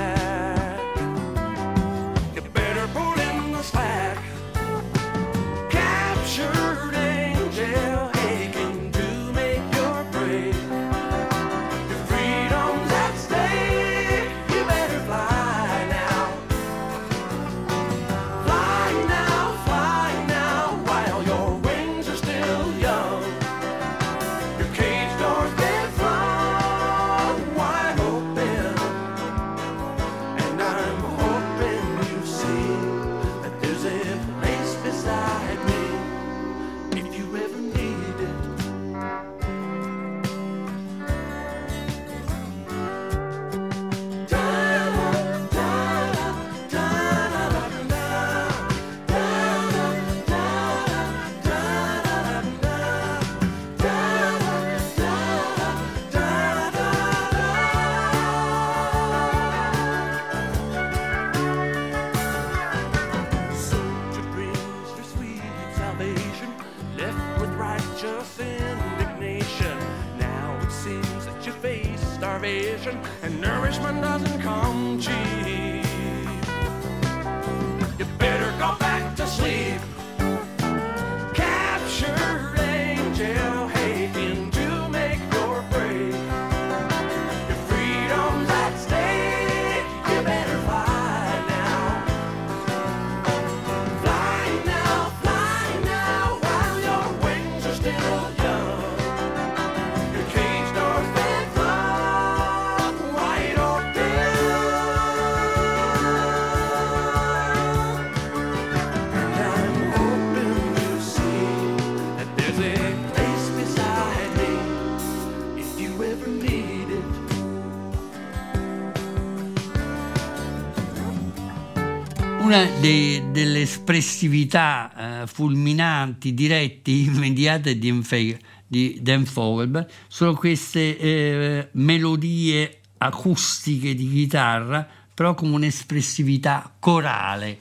Espressività 123.89 125.21
eh, 125.23 125.27
fulminanti, 125.27 126.33
dirette, 126.33 126.91
immediate 127.09 127.77
di, 127.77 128.37
di 128.67 128.99
Dan 129.01 129.25
Fogelberg 129.25 129.89
sono 130.07 130.35
queste 130.35 130.97
eh, 130.97 131.69
melodie 131.71 132.81
acustiche 132.97 133.95
di 133.95 134.09
chitarra, 134.09 134.87
però 135.13 135.33
con 135.33 135.51
un'espressività 135.51 136.71
corale. 136.79 137.59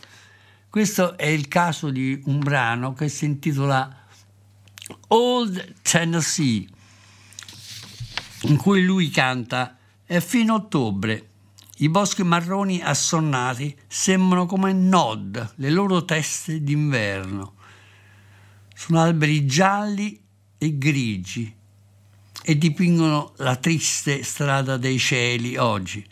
Questo 0.68 1.16
è 1.16 1.26
il 1.26 1.48
caso 1.48 1.90
di 1.90 2.20
un 2.26 2.40
brano 2.40 2.92
che 2.92 3.08
si 3.08 3.24
intitola 3.24 4.06
Old 5.08 5.76
Tennessee, 5.80 6.66
in 8.42 8.56
cui 8.56 8.84
lui 8.84 9.08
canta 9.08 9.76
fino 10.20 10.54
a 10.54 10.56
ottobre 10.56 11.27
i 11.80 11.88
boschi 11.88 12.22
marroni 12.22 12.82
assonnati 12.82 13.76
sembrano 13.86 14.46
come 14.46 14.72
nod, 14.72 15.52
le 15.56 15.70
loro 15.70 16.04
teste 16.04 16.62
d'inverno. 16.62 17.54
Sono 18.74 19.00
alberi 19.00 19.46
gialli 19.46 20.20
e 20.58 20.78
grigi 20.78 21.54
e 22.42 22.58
dipingono 22.58 23.32
la 23.36 23.56
triste 23.56 24.22
strada 24.22 24.76
dei 24.76 24.98
cieli 24.98 25.56
oggi. 25.56 26.04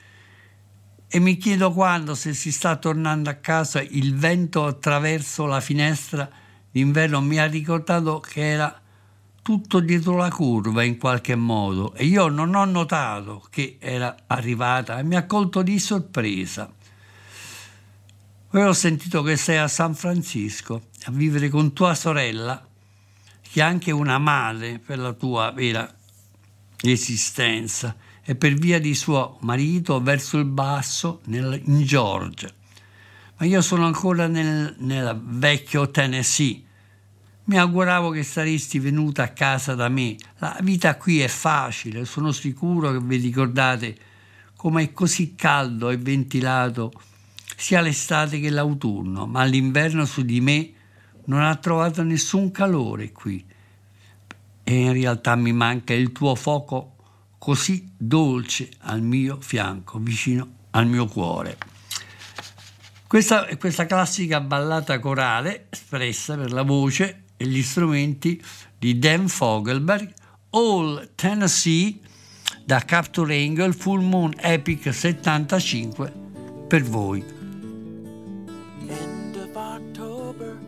E 1.08 1.18
mi 1.18 1.36
chiedo 1.36 1.72
quando, 1.72 2.14
se 2.14 2.34
si 2.34 2.52
sta 2.52 2.76
tornando 2.76 3.30
a 3.30 3.34
casa, 3.34 3.80
il 3.80 4.14
vento 4.14 4.66
attraverso 4.66 5.46
la 5.46 5.60
finestra 5.60 6.28
d'inverno 6.70 7.20
mi 7.20 7.38
ha 7.38 7.46
ricordato 7.46 8.20
che 8.20 8.50
era 8.50 8.82
tutto 9.46 9.78
dietro 9.78 10.16
la 10.16 10.28
curva 10.28 10.82
in 10.82 10.98
qualche 10.98 11.36
modo 11.36 11.94
e 11.94 12.04
io 12.04 12.26
non 12.26 12.52
ho 12.56 12.64
notato 12.64 13.46
che 13.48 13.76
era 13.78 14.24
arrivata 14.26 14.98
e 14.98 15.04
mi 15.04 15.14
ha 15.14 15.24
colto 15.24 15.62
di 15.62 15.78
sorpresa. 15.78 16.68
Poi 18.50 18.60
ho 18.60 18.72
sentito 18.72 19.22
che 19.22 19.36
sei 19.36 19.58
a 19.58 19.68
San 19.68 19.94
Francisco 19.94 20.86
a 21.04 21.12
vivere 21.12 21.48
con 21.48 21.72
tua 21.72 21.94
sorella, 21.94 22.66
che 23.40 23.60
è 23.60 23.62
anche 23.62 23.92
una 23.92 24.18
madre 24.18 24.80
per 24.80 24.98
la 24.98 25.12
tua 25.12 25.52
vera 25.52 25.94
esistenza, 26.80 27.94
e 28.24 28.34
per 28.34 28.54
via 28.54 28.80
di 28.80 28.96
suo 28.96 29.38
marito 29.42 30.02
verso 30.02 30.38
il 30.38 30.46
basso 30.46 31.20
nel, 31.26 31.62
in 31.66 31.84
Georgia. 31.84 32.52
Ma 33.36 33.46
io 33.46 33.62
sono 33.62 33.86
ancora 33.86 34.26
nel, 34.26 34.74
nel 34.78 35.16
vecchio 35.22 35.88
Tennessee 35.88 36.65
mi 37.46 37.58
auguravo 37.58 38.10
che 38.10 38.22
saresti 38.22 38.78
venuta 38.78 39.22
a 39.22 39.28
casa 39.28 39.74
da 39.74 39.88
me. 39.88 40.16
La 40.38 40.58
vita 40.62 40.96
qui 40.96 41.20
è 41.20 41.28
facile, 41.28 42.04
sono 42.04 42.32
sicuro 42.32 42.92
che 42.92 43.00
vi 43.00 43.16
ricordate 43.16 43.96
come 44.56 44.82
è 44.82 44.92
così 44.92 45.34
caldo 45.34 45.90
e 45.90 45.96
ventilato 45.96 46.92
sia 47.56 47.80
l'estate 47.80 48.40
che 48.40 48.50
l'autunno, 48.50 49.26
ma 49.26 49.44
l'inverno 49.44 50.04
su 50.04 50.22
di 50.22 50.40
me 50.40 50.72
non 51.26 51.42
ha 51.42 51.54
trovato 51.56 52.02
nessun 52.02 52.50
calore 52.50 53.12
qui. 53.12 53.44
E 54.64 54.80
in 54.80 54.92
realtà 54.92 55.36
mi 55.36 55.52
manca 55.52 55.94
il 55.94 56.10
tuo 56.10 56.34
fuoco 56.34 56.96
così 57.38 57.92
dolce 57.96 58.70
al 58.80 59.02
mio 59.02 59.38
fianco, 59.40 59.98
vicino 59.98 60.48
al 60.70 60.86
mio 60.86 61.06
cuore. 61.06 61.56
Questa 63.06 63.46
è 63.46 63.56
questa 63.56 63.86
classica 63.86 64.40
ballata 64.40 64.98
corale 64.98 65.68
espressa 65.70 66.36
per 66.36 66.50
la 66.50 66.62
voce 66.62 67.25
e 67.36 67.46
gli 67.46 67.62
strumenti 67.62 68.42
di 68.78 68.98
Dan 68.98 69.28
Fogelberg, 69.28 70.12
All 70.50 71.10
Tennessee 71.14 71.98
da 72.64 72.80
Capture 72.80 73.34
Angle 73.34 73.72
Full 73.72 74.02
Moon 74.02 74.34
Epic 74.38 74.92
75 74.92 76.12
per 76.66 76.82
voi. 76.82 77.22
End 78.88 79.36
of 79.36 79.56
October, 79.56 80.58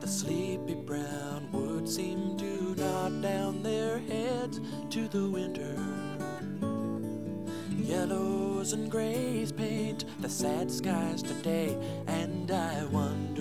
the 0.00 0.08
sleepy 0.08 0.74
brown 0.74 1.48
woods 1.52 1.94
seem 1.94 2.36
to 2.36 2.74
nod 2.76 3.22
down 3.22 3.62
their 3.62 4.00
heads 4.08 4.60
to 4.90 5.08
the 5.08 5.28
winter. 5.28 5.74
Yellows 7.70 8.72
and 8.72 8.90
grays 8.90 9.52
paint 9.52 10.04
the 10.20 10.28
sad 10.28 10.70
skies 10.70 11.22
today, 11.22 11.76
and 12.08 12.50
I 12.50 12.84
wonder 12.90 13.35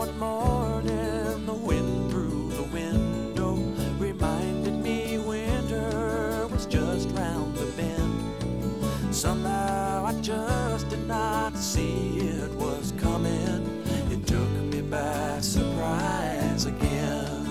one 0.00 0.18
morning, 0.18 1.44
the 1.44 1.52
wind 1.52 2.10
through 2.10 2.48
the 2.56 2.62
window 2.72 3.56
reminded 3.98 4.72
me 4.82 5.18
winter 5.18 6.46
was 6.46 6.64
just 6.64 7.10
round 7.10 7.54
the 7.54 7.66
bend. 7.76 9.14
Somehow 9.14 10.06
I 10.06 10.14
just 10.22 10.88
did 10.88 11.06
not 11.06 11.54
see 11.54 12.16
it 12.16 12.50
was 12.52 12.94
coming. 12.96 13.84
It 14.10 14.26
took 14.26 14.48
me 14.72 14.80
by 14.80 15.38
surprise 15.40 16.64
again. 16.64 17.44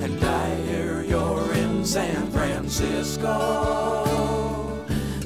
And 0.00 0.24
I 0.24 0.54
hear 0.68 1.02
you're 1.02 1.52
in 1.52 1.84
San 1.84 2.30
Francisco, 2.30 3.26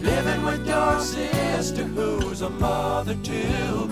living 0.00 0.42
with 0.42 0.66
your 0.66 0.98
sister 0.98 1.84
who's 1.84 2.42
a 2.42 2.50
mother 2.50 3.14
to 3.14 3.91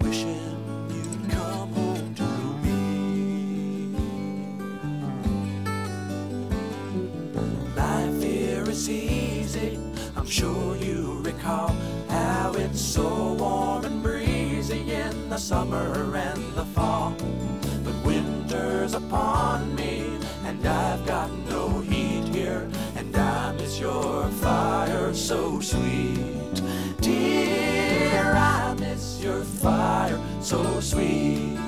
wishing 0.00 0.88
you'd 0.90 1.30
come 1.30 1.72
home 1.72 2.14
to 2.14 2.24
me. 2.62 3.94
Life 7.76 8.22
here 8.22 8.68
is 8.70 8.88
easy, 8.88 9.78
I'm 10.16 10.26
sure 10.26 10.76
you 10.76 11.20
recall 11.22 11.74
how 12.08 12.54
it's 12.54 12.80
so 12.80 13.34
warm 13.34 13.84
and 13.84 14.02
breezy 14.02 14.90
in 14.90 15.28
the 15.28 15.38
summer 15.38 16.16
and 16.16 16.54
the 16.54 16.64
fall. 16.64 17.14
But 17.84 17.94
winter's 18.04 18.94
upon 18.94 19.74
me 19.74 20.18
and 20.44 20.66
I've 20.66 21.04
got 21.04 21.30
no 21.50 21.80
heat 21.80 22.28
here, 22.34 22.68
and 22.94 23.16
I 23.16 23.52
miss 23.52 23.80
your 23.80 24.28
fire 24.28 25.12
so 25.12 25.60
sweet. 25.60 26.15
So 30.46 30.78
sweet. 30.78 31.58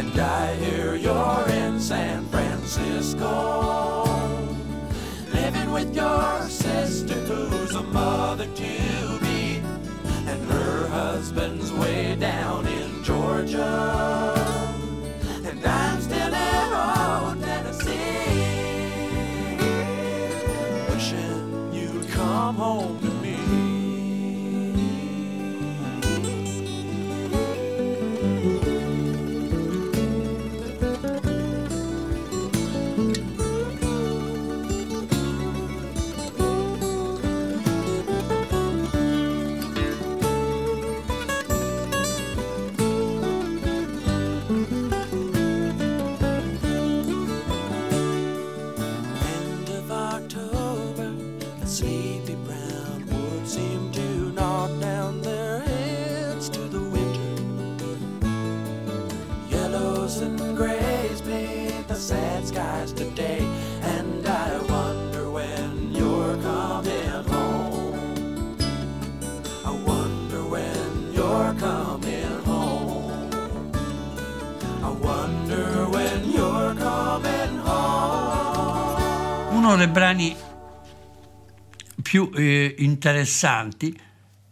And 0.00 0.18
I 0.18 0.56
hear 0.56 0.96
you're 0.96 1.48
in 1.48 1.78
San 1.78 2.26
Francisco, 2.26 4.04
living 5.32 5.70
with 5.70 5.94
your 5.94 6.42
sister 6.48 7.14
who's 7.14 7.76
a 7.76 7.84
mother 7.84 8.46
to 8.46 9.18
be, 9.20 9.62
and 10.26 10.50
her 10.50 10.88
husband's 10.88 11.72
way 11.74 12.16
down 12.16 12.66
in 12.66 13.04
Georgia. 13.04 14.23
Dei 79.84 79.92
brani 79.92 80.36
più 82.00 82.30
eh, 82.34 82.74
interessanti 82.78 83.98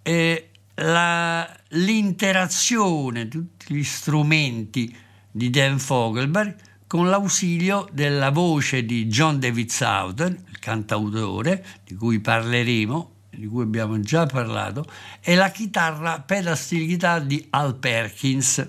è 0.03 0.49
la, 0.75 1.49
l'interazione 1.69 3.25
di 3.25 3.31
tutti 3.31 3.75
gli 3.75 3.85
strumenti 3.85 4.95
di 5.31 5.49
Dan 5.49 5.79
Fogelberg 5.79 6.55
con 6.87 7.09
l'ausilio 7.09 7.89
della 7.93 8.31
voce 8.31 8.85
di 8.85 9.07
John 9.07 9.39
David 9.39 9.71
Southern, 9.71 10.37
il 10.51 10.59
cantautore 10.59 11.65
di 11.85 11.95
cui 11.95 12.21
parleremo, 12.21 13.11
di 13.31 13.47
cui 13.47 13.63
abbiamo 13.63 13.99
già 14.01 14.27
parlato, 14.27 14.85
e 15.21 15.35
la 15.35 15.51
chitarra 15.51 16.23
guitar 16.27 17.23
di 17.23 17.47
Al 17.51 17.77
Perkins. 17.77 18.69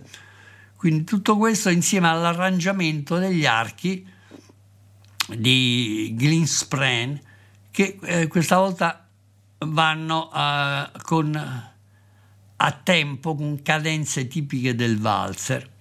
Quindi 0.78 1.04
tutto 1.04 1.36
questo 1.36 1.70
insieme 1.70 2.08
all'arrangiamento 2.08 3.18
degli 3.18 3.46
archi 3.46 4.12
di 5.38 6.14
Glinspren 6.18 7.20
che 7.72 7.98
eh, 8.04 8.28
questa 8.28 8.58
volta 8.58 9.08
vanno 9.60 10.30
a, 10.32 10.92
eh, 10.94 11.00
con, 11.02 11.36
a 12.56 12.72
tempo 12.72 13.36
con 13.36 13.62
cadenze 13.62 14.28
tipiche 14.28 14.76
del 14.76 15.00
valzer 15.00 15.72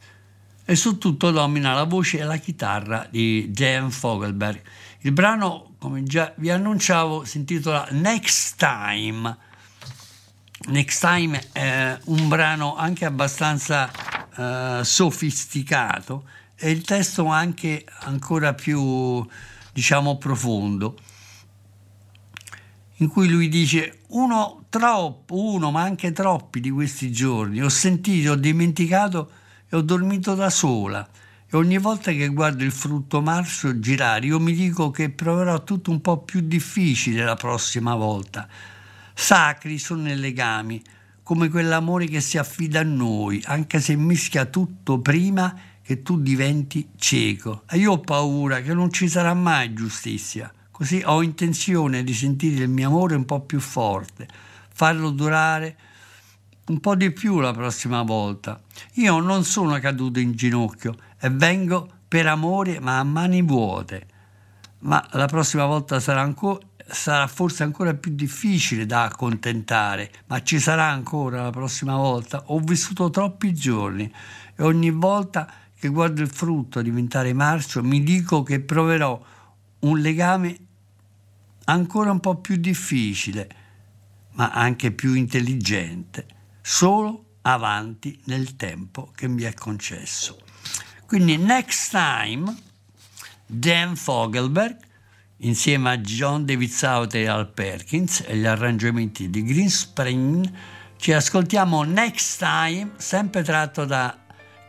e 0.64 0.76
su 0.76 0.96
tutto 0.96 1.30
domina 1.30 1.74
la 1.74 1.84
voce 1.84 2.18
e 2.18 2.24
la 2.24 2.36
chitarra 2.36 3.06
di 3.10 3.50
Jan 3.50 3.90
Fogelberg. 3.90 4.62
Il 5.00 5.12
brano, 5.12 5.74
come 5.78 6.04
già 6.04 6.32
vi 6.36 6.50
annunciavo, 6.50 7.24
si 7.24 7.38
intitola 7.38 7.88
Next 7.90 8.56
Time. 8.56 9.36
Next 10.68 11.00
Time 11.00 11.42
è 11.52 11.98
un 12.04 12.28
brano 12.28 12.76
anche 12.76 13.04
abbastanza 13.04 13.90
eh, 14.36 14.84
sofisticato 14.84 16.24
e 16.64 16.70
il 16.70 16.82
testo 16.82 17.26
anche 17.26 17.84
ancora 18.02 18.54
più, 18.54 19.26
diciamo, 19.72 20.16
profondo, 20.16 20.96
in 22.98 23.08
cui 23.08 23.28
lui 23.28 23.48
dice 23.48 24.02
uno 24.10 24.66
troppo, 24.68 25.34
uno 25.34 25.72
ma 25.72 25.82
anche 25.82 26.12
troppi 26.12 26.60
di 26.60 26.70
questi 26.70 27.10
giorni, 27.10 27.60
ho 27.60 27.68
sentito, 27.68 28.30
ho 28.30 28.36
dimenticato 28.36 29.32
e 29.68 29.74
ho 29.74 29.80
dormito 29.80 30.36
da 30.36 30.50
sola. 30.50 31.04
E 31.50 31.56
ogni 31.56 31.78
volta 31.78 32.12
che 32.12 32.28
guardo 32.28 32.62
il 32.62 32.70
frutto 32.70 33.20
marzo 33.20 33.80
girare, 33.80 34.26
io 34.26 34.38
mi 34.38 34.52
dico 34.52 34.92
che 34.92 35.10
proverò 35.10 35.64
tutto 35.64 35.90
un 35.90 36.00
po' 36.00 36.18
più 36.18 36.42
difficile 36.42 37.24
la 37.24 37.34
prossima 37.34 37.96
volta. 37.96 38.46
Sacri 39.12 39.80
sono 39.80 40.08
i 40.08 40.16
legami, 40.16 40.80
come 41.24 41.48
quell'amore 41.48 42.06
che 42.06 42.20
si 42.20 42.38
affida 42.38 42.78
a 42.78 42.84
noi, 42.84 43.42
anche 43.46 43.80
se 43.80 43.96
mischia 43.96 44.44
tutto 44.44 45.00
prima 45.00 45.70
che 45.82 46.02
tu 46.02 46.20
diventi 46.20 46.90
cieco. 46.96 47.62
E 47.68 47.78
io 47.78 47.92
ho 47.92 48.00
paura 48.00 48.60
che 48.60 48.72
non 48.72 48.92
ci 48.92 49.08
sarà 49.08 49.34
mai 49.34 49.72
giustizia. 49.72 50.52
Così 50.70 51.02
ho 51.04 51.22
intenzione 51.22 52.02
di 52.02 52.14
sentire 52.14 52.64
il 52.64 52.70
mio 52.70 52.88
amore 52.88 53.14
un 53.14 53.24
po' 53.24 53.40
più 53.40 53.60
forte, 53.60 54.26
farlo 54.72 55.10
durare 55.10 55.76
un 56.66 56.80
po' 56.80 56.94
di 56.94 57.10
più 57.12 57.40
la 57.40 57.52
prossima 57.52 58.02
volta. 58.02 58.60
Io 58.94 59.18
non 59.20 59.44
sono 59.44 59.78
caduto 59.78 60.18
in 60.18 60.32
ginocchio 60.32 60.96
e 61.20 61.28
vengo 61.28 61.88
per 62.08 62.26
amore 62.26 62.80
ma 62.80 62.98
a 62.98 63.04
mani 63.04 63.42
vuote. 63.42 64.06
Ma 64.80 65.06
la 65.12 65.26
prossima 65.26 65.66
volta 65.66 66.00
sarà 66.00 66.22
ancora 66.22 66.58
sarà 66.92 67.26
forse 67.26 67.62
ancora 67.62 67.94
più 67.94 68.14
difficile 68.14 68.86
da 68.86 69.04
accontentare, 69.04 70.10
ma 70.26 70.42
ci 70.42 70.58
sarà 70.58 70.84
ancora 70.84 71.42
la 71.42 71.50
prossima 71.50 71.96
volta. 71.96 72.42
Ho 72.46 72.58
vissuto 72.60 73.10
troppi 73.10 73.54
giorni 73.54 74.12
e 74.54 74.62
ogni 74.62 74.90
volta 74.90 75.50
che 75.82 75.88
guardo 75.88 76.22
il 76.22 76.30
frutto 76.30 76.80
diventare 76.80 77.32
marcio 77.32 77.82
mi 77.82 78.04
dico 78.04 78.44
che 78.44 78.60
proverò 78.60 79.20
un 79.80 79.98
legame 79.98 80.56
ancora 81.64 82.12
un 82.12 82.20
po' 82.20 82.36
più 82.36 82.54
difficile, 82.54 83.48
ma 84.34 84.52
anche 84.52 84.92
più 84.92 85.14
intelligente, 85.14 86.24
solo 86.60 87.38
avanti 87.42 88.16
nel 88.26 88.54
tempo 88.54 89.10
che 89.12 89.26
mi 89.26 89.42
è 89.42 89.54
concesso. 89.54 90.38
Quindi 91.04 91.36
Next 91.36 91.90
Time, 91.90 92.56
Dan 93.44 93.96
Fogelberg, 93.96 94.76
insieme 95.38 95.90
a 95.90 95.98
John 95.98 96.44
David 96.44 96.70
South 96.70 97.12
e 97.14 97.26
Al 97.26 97.50
Perkins 97.50 98.22
e 98.24 98.36
gli 98.36 98.46
arrangiamenti 98.46 99.28
di 99.28 99.42
Green 99.42 99.68
Spring, 99.68 100.48
ci 100.96 101.12
ascoltiamo 101.12 101.82
Next 101.82 102.38
Time, 102.38 102.92
sempre 102.98 103.42
tratto 103.42 103.84
da 103.84 104.21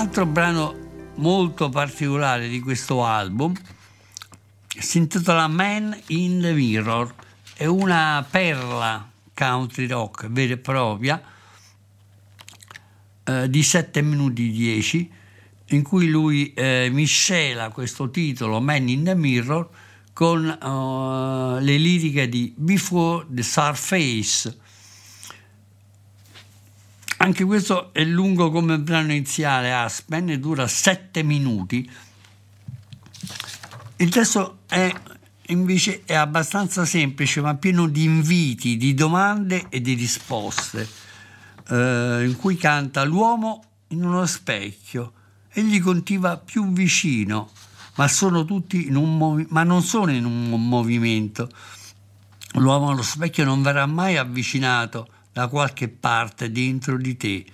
altro 0.00 0.24
brano 0.24 1.12
molto 1.16 1.68
particolare 1.68 2.48
di 2.48 2.58
questo 2.60 3.04
album 3.04 3.52
si 4.66 4.96
intitola 4.96 5.46
Man 5.46 5.94
in 6.06 6.40
the 6.40 6.54
Mirror, 6.54 7.14
è 7.52 7.66
una 7.66 8.26
perla 8.28 9.10
country 9.34 9.86
rock 9.86 10.26
vera 10.28 10.54
e 10.54 10.56
propria 10.56 11.22
eh, 13.24 13.50
di 13.50 13.62
7 13.62 14.00
minuti 14.00 14.50
10 14.50 15.12
in 15.66 15.82
cui 15.82 16.08
lui 16.08 16.54
eh, 16.54 16.88
miscela 16.90 17.68
questo 17.68 18.08
titolo 18.08 18.58
Man 18.58 18.88
in 18.88 19.04
the 19.04 19.14
Mirror 19.14 19.68
con 20.14 20.46
uh, 20.46 21.62
le 21.62 21.76
liriche 21.76 22.26
di 22.26 22.54
Before 22.56 23.26
the 23.28 23.42
Surface 23.42 24.56
anche 27.22 27.44
questo 27.44 27.92
è 27.92 28.02
lungo 28.02 28.50
come 28.50 28.74
il 28.74 28.80
brano 28.80 29.12
iniziale 29.12 29.72
Aspen 29.72 30.30
e 30.30 30.38
dura 30.38 30.66
7 30.66 31.22
minuti. 31.22 31.88
Il 33.96 34.08
testo 34.08 34.60
è 34.66 34.90
invece 35.48 36.02
è 36.06 36.14
abbastanza 36.14 36.86
semplice 36.86 37.42
ma 37.42 37.54
pieno 37.56 37.88
di 37.88 38.04
inviti, 38.04 38.78
di 38.78 38.94
domande 38.94 39.66
e 39.68 39.82
di 39.82 39.92
risposte, 39.92 40.88
eh, 41.68 42.24
in 42.26 42.36
cui 42.38 42.56
canta 42.56 43.04
l'uomo 43.04 43.64
in 43.88 44.02
uno 44.02 44.24
specchio. 44.24 45.12
Egli 45.52 45.78
contiva 45.78 46.38
più 46.38 46.72
vicino, 46.72 47.50
ma, 47.96 48.08
sono 48.08 48.46
tutti 48.46 48.86
in 48.86 48.96
un 48.96 49.18
movi- 49.18 49.46
ma 49.50 49.62
non 49.62 49.82
sono 49.82 50.10
in 50.10 50.24
un 50.24 50.48
movimento. 50.68 51.50
L'uomo 52.54 52.90
allo 52.90 53.02
specchio 53.02 53.44
non 53.44 53.60
verrà 53.60 53.84
mai 53.84 54.16
avvicinato 54.16 55.08
da 55.40 55.48
qualche 55.48 55.88
parte 55.88 56.52
dentro 56.52 56.98
di 56.98 57.16
te. 57.16 57.44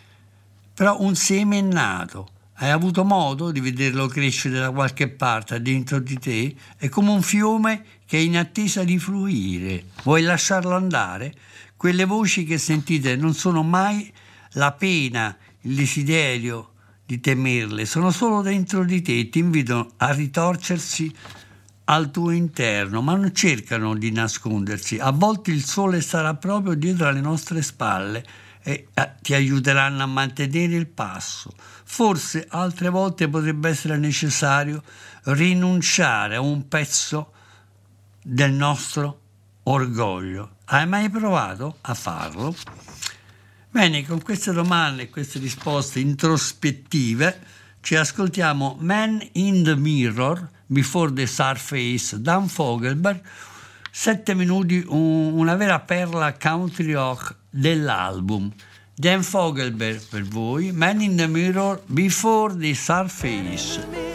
Però 0.75 1.01
un 1.01 1.15
seme 1.15 1.59
è 1.59 1.63
nato, 1.63 2.31
hai 2.55 2.71
avuto 2.71 3.05
modo 3.05 3.53
di 3.53 3.61
vederlo 3.61 4.09
crescere 4.09 4.59
da 4.59 4.73
qualche 4.73 5.07
parte 5.07 5.63
dentro 5.63 6.01
di 6.01 6.19
te? 6.19 6.53
È 6.77 6.89
come 6.89 7.11
un 7.11 7.23
fiume 7.23 7.85
che 8.05 8.19
è 8.19 8.21
in 8.21 8.39
attesa 8.39 8.83
di 8.83 8.99
fluire. 8.99 9.85
Vuoi 10.03 10.23
lasciarlo 10.23 10.75
andare? 10.75 11.33
Quelle 11.77 12.05
voci 12.07 12.45
che 12.45 12.59
sentite 12.59 13.15
non 13.15 13.35
sono 13.35 13.63
mai 13.63 14.13
la 14.55 14.73
pena, 14.73 15.37
il 15.61 15.77
desiderio 15.77 16.73
di 17.07 17.21
temerle, 17.21 17.87
sono 17.87 18.11
solo 18.11 18.43
dentro 18.43 18.85
di 18.85 19.01
te 19.01 19.17
e 19.17 19.29
ti 19.29 19.39
invitano 19.39 19.93
a 19.99 20.11
ritorcersi 20.11 21.15
al 21.89 22.11
tuo 22.11 22.31
interno, 22.31 23.03
ma 23.03 23.15
non 23.15 23.35
cercano 23.35 23.95
di 23.95 24.11
nascondersi. 24.11 24.99
A 24.99 25.11
volte 25.11 25.51
il 25.51 25.65
sole 25.65 26.01
sarà 26.01 26.35
proprio 26.35 26.75
dietro 26.75 27.07
alle 27.07 27.21
nostre 27.21 27.63
spalle 27.63 28.25
e 28.63 28.89
eh, 28.93 29.13
ti 29.23 29.35
aiuteranno 29.35 30.03
a 30.03 30.07
mantenere 30.07 30.75
il 30.75 30.89
passo. 30.89 31.53
Forse 31.85 32.47
altre 32.49 32.89
volte 32.89 33.29
potrebbe 33.29 33.69
essere 33.69 33.97
necessario 33.97 34.83
rinunciare 35.25 36.35
a 36.37 36.41
un 36.41 36.67
pezzo 36.67 37.33
del 38.23 38.53
nostro 38.53 39.21
orgoglio. 39.65 40.57
Hai 40.65 40.87
mai 40.87 41.09
provato 41.09 41.79
a 41.83 41.95
farlo? 41.95 42.55
Bene, 43.71 44.05
con 44.05 44.21
queste 44.23 44.53
domande 44.53 45.03
e 45.03 45.11
queste 45.11 45.39
risposte 45.39 46.01
introspettive 46.01 47.39
ci 47.81 47.95
ascoltiamo 47.95 48.79
Man 48.81 49.25
in 49.33 49.63
the 49.63 49.77
Mirror 49.77 50.55
Before 50.67 51.13
the 51.13 51.27
Surface, 51.27 52.17
Dan 52.17 52.49
Fogelberg, 52.49 53.21
sette 53.91 54.35
minuti, 54.35 54.85
un, 54.89 55.33
una 55.35 55.55
vera 55.55 55.81
perla 55.81 56.37
country 56.37 56.93
rock 56.93 57.37
dell'album. 57.51 58.53
Dan 58.95 59.23
Fogelberg 59.23 60.01
per 60.09 60.23
voi, 60.23 60.73
Man 60.73 61.01
in 61.01 61.17
the 61.17 61.27
Mirror, 61.27 61.83
Before 61.87 62.57
the 62.57 62.75
Surface. 62.75 64.06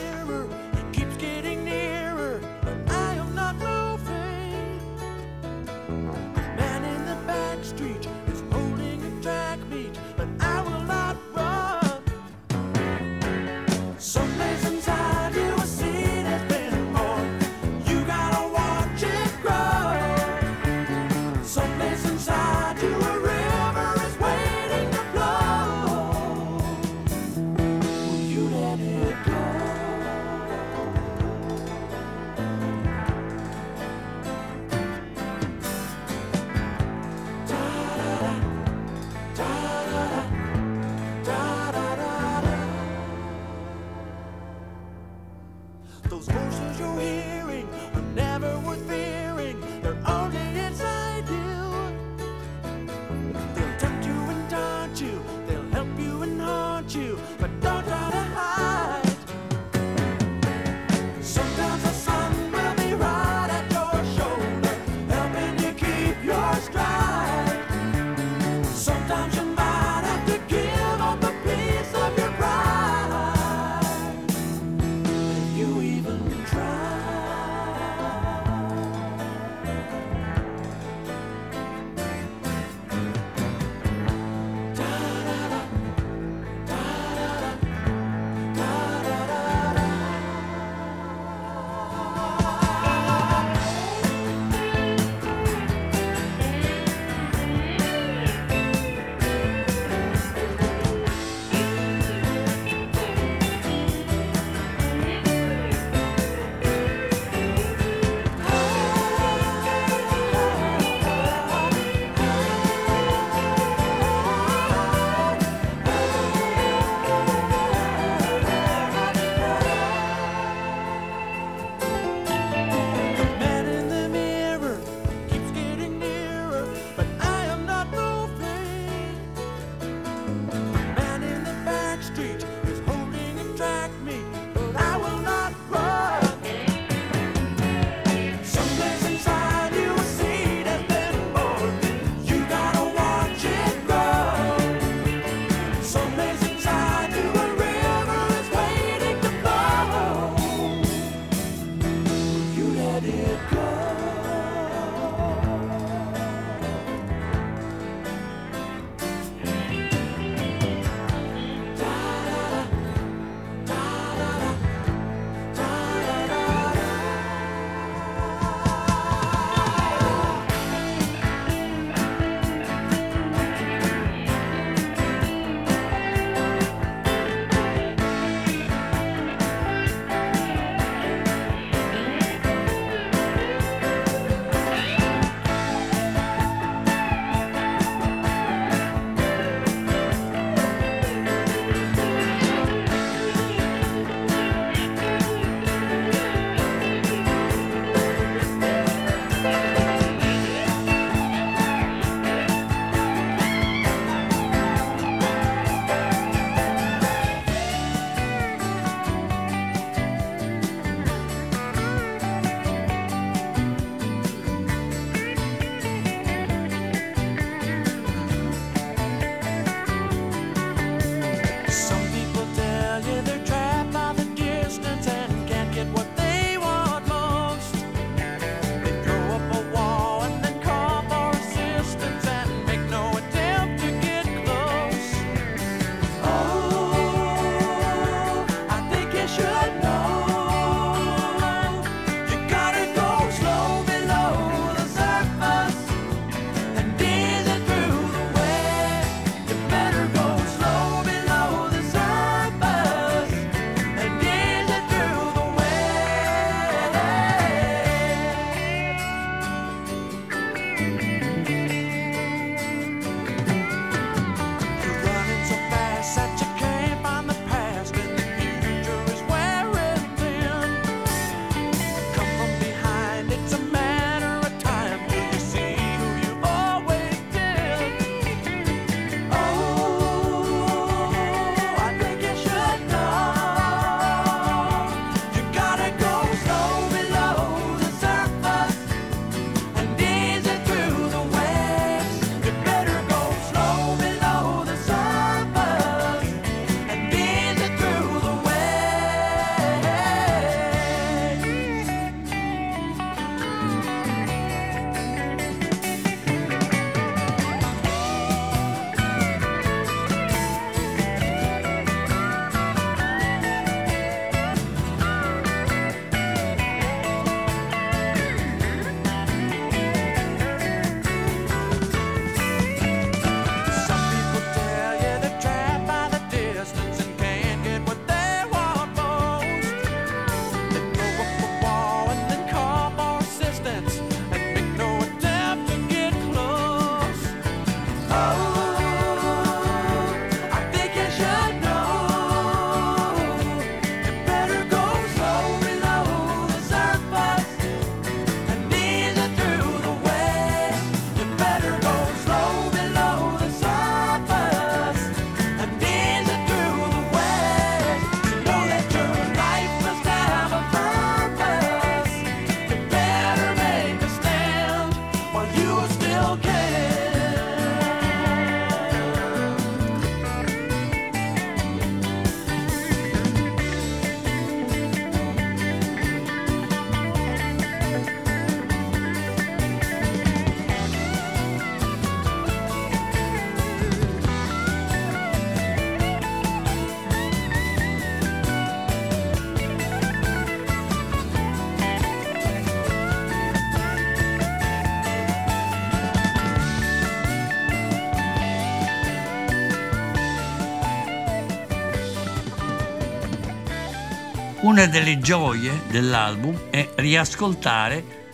Una 404.71 404.85
delle 404.85 405.19
gioie 405.19 405.81
dell'album 405.89 406.69
è 406.69 406.93
riascoltare 406.95 408.29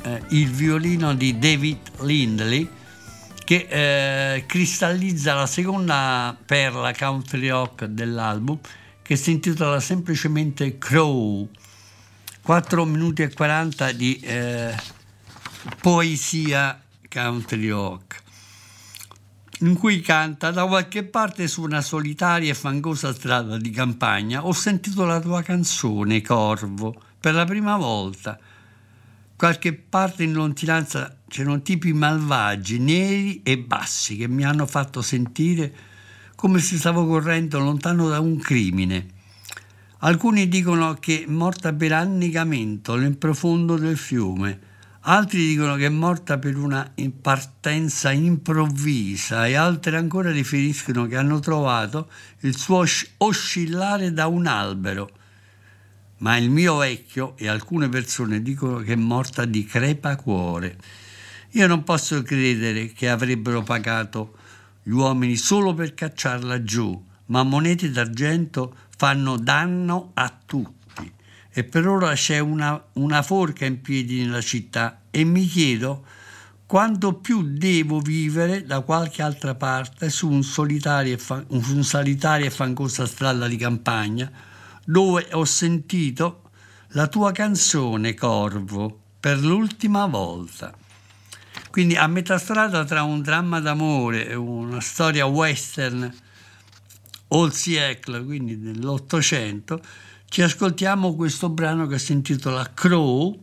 eh, 0.00 0.22
il 0.30 0.48
violino 0.48 1.12
di 1.12 1.38
David 1.38 2.00
Lindley 2.00 2.66
che 3.44 3.66
eh, 3.68 4.46
cristallizza 4.46 5.34
la 5.34 5.44
seconda 5.44 6.34
perla 6.46 6.94
country 6.94 7.46
rock 7.48 7.84
dell'album 7.84 8.58
che 9.02 9.16
si 9.16 9.32
intitola 9.32 9.80
semplicemente 9.80 10.78
Crow. 10.78 11.46
4 12.40 12.84
minuti 12.86 13.20
e 13.20 13.30
40 13.34 13.92
di 13.92 14.18
eh, 14.20 14.74
poesia 15.82 16.82
country 17.06 17.68
rock 17.68 18.21
in 19.62 19.74
cui 19.74 20.00
canta 20.00 20.50
da 20.50 20.66
qualche 20.66 21.04
parte 21.04 21.46
su 21.46 21.62
una 21.62 21.80
solitaria 21.80 22.50
e 22.50 22.54
fangosa 22.54 23.14
strada 23.14 23.56
di 23.58 23.70
campagna 23.70 24.44
ho 24.44 24.52
sentito 24.52 25.04
la 25.04 25.20
tua 25.20 25.42
canzone 25.42 26.20
Corvo 26.20 27.00
per 27.20 27.34
la 27.34 27.44
prima 27.44 27.76
volta. 27.76 28.38
Qualche 29.36 29.72
parte 29.72 30.24
in 30.24 30.32
lontananza 30.32 31.16
c'erano 31.28 31.62
tipi 31.62 31.92
malvagi 31.92 32.78
neri 32.80 33.42
e 33.44 33.56
bassi 33.58 34.16
che 34.16 34.26
mi 34.26 34.44
hanno 34.44 34.66
fatto 34.66 35.00
sentire 35.00 35.72
come 36.34 36.58
se 36.58 36.76
stavo 36.76 37.06
correndo 37.06 37.60
lontano 37.60 38.08
da 38.08 38.18
un 38.18 38.38
crimine. 38.38 39.06
Alcuni 39.98 40.48
dicono 40.48 40.94
che 40.94 41.22
è 41.22 41.30
morta 41.30 41.72
per 41.72 41.92
annegamento 41.92 42.96
nel 42.96 43.16
profondo 43.16 43.76
del 43.76 43.96
fiume 43.96 44.70
altri 45.04 45.46
dicono 45.46 45.74
che 45.76 45.86
è 45.86 45.88
morta 45.88 46.38
per 46.38 46.56
una 46.56 46.92
partenza 47.20 48.12
improvvisa 48.12 49.46
e 49.46 49.54
altri 49.54 49.96
ancora 49.96 50.30
riferiscono 50.30 51.06
che 51.06 51.16
hanno 51.16 51.40
trovato 51.40 52.10
il 52.40 52.56
suo 52.56 52.84
oscillare 53.18 54.12
da 54.12 54.26
un 54.26 54.46
albero. 54.46 55.10
Ma 56.18 56.36
il 56.36 56.50
mio 56.50 56.76
vecchio 56.76 57.36
e 57.36 57.48
alcune 57.48 57.88
persone 57.88 58.42
dicono 58.42 58.78
che 58.78 58.92
è 58.92 58.96
morta 58.96 59.44
di 59.44 59.64
crepacuore. 59.64 60.76
Io 61.50 61.66
non 61.66 61.82
posso 61.82 62.22
credere 62.22 62.92
che 62.92 63.08
avrebbero 63.08 63.62
pagato 63.62 64.36
gli 64.84 64.90
uomini 64.90 65.36
solo 65.36 65.74
per 65.74 65.94
cacciarla 65.94 66.62
giù, 66.62 67.04
ma 67.26 67.42
monete 67.42 67.90
d'argento 67.90 68.76
fanno 68.96 69.36
danno 69.36 70.12
a 70.14 70.32
tutti 70.44 70.81
e 71.52 71.64
per 71.64 71.86
ora 71.86 72.14
c'è 72.14 72.38
una, 72.38 72.82
una 72.94 73.22
forca 73.22 73.66
in 73.66 73.80
piedi 73.80 74.24
nella 74.24 74.40
città 74.40 75.02
e 75.10 75.24
mi 75.24 75.46
chiedo 75.46 76.04
quanto 76.66 77.14
più 77.14 77.42
devo 77.42 78.00
vivere 78.00 78.64
da 78.64 78.80
qualche 78.80 79.20
altra 79.20 79.54
parte 79.54 80.08
su 80.08 80.30
un 80.30 80.42
solitaria 80.42 81.14
e, 81.14 81.44
un 81.48 81.84
solitaria 81.84 82.46
e 82.46 82.50
fangosa 82.50 83.06
strada 83.06 83.46
di 83.46 83.56
campagna 83.56 84.30
dove 84.84 85.28
ho 85.32 85.44
sentito 85.44 86.50
la 86.92 87.06
tua 87.08 87.32
canzone 87.32 88.14
Corvo 88.14 89.00
per 89.20 89.38
l'ultima 89.38 90.06
volta. 90.06 90.74
Quindi 91.70 91.96
a 91.96 92.06
metà 92.06 92.38
strada 92.38 92.84
tra 92.84 93.02
un 93.02 93.22
dramma 93.22 93.60
d'amore 93.60 94.28
e 94.28 94.34
una 94.34 94.80
storia 94.80 95.26
western 95.26 96.12
old 97.28 97.52
siècle, 97.52 98.24
quindi 98.24 98.58
dell'Ottocento, 98.58 99.80
ci 100.32 100.40
ascoltiamo 100.40 101.14
questo 101.14 101.50
brano 101.50 101.86
che 101.86 101.98
si 101.98 102.12
intitola 102.12 102.72
Crow 102.72 103.38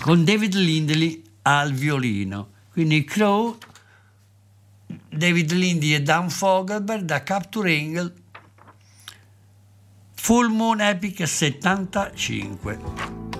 con 0.00 0.24
David 0.24 0.54
Lindley 0.54 1.22
al 1.42 1.74
violino. 1.74 2.48
Quindi 2.70 3.04
Crow, 3.04 3.58
David 5.10 5.52
Lindley 5.52 5.92
e 5.92 6.00
Dan 6.00 6.30
Fogelberg 6.30 7.04
da 7.04 7.22
Capture 7.22 7.76
Angle, 7.76 8.14
Full 10.14 10.48
Moon 10.48 10.80
Epic 10.80 11.28
75. 11.28 13.31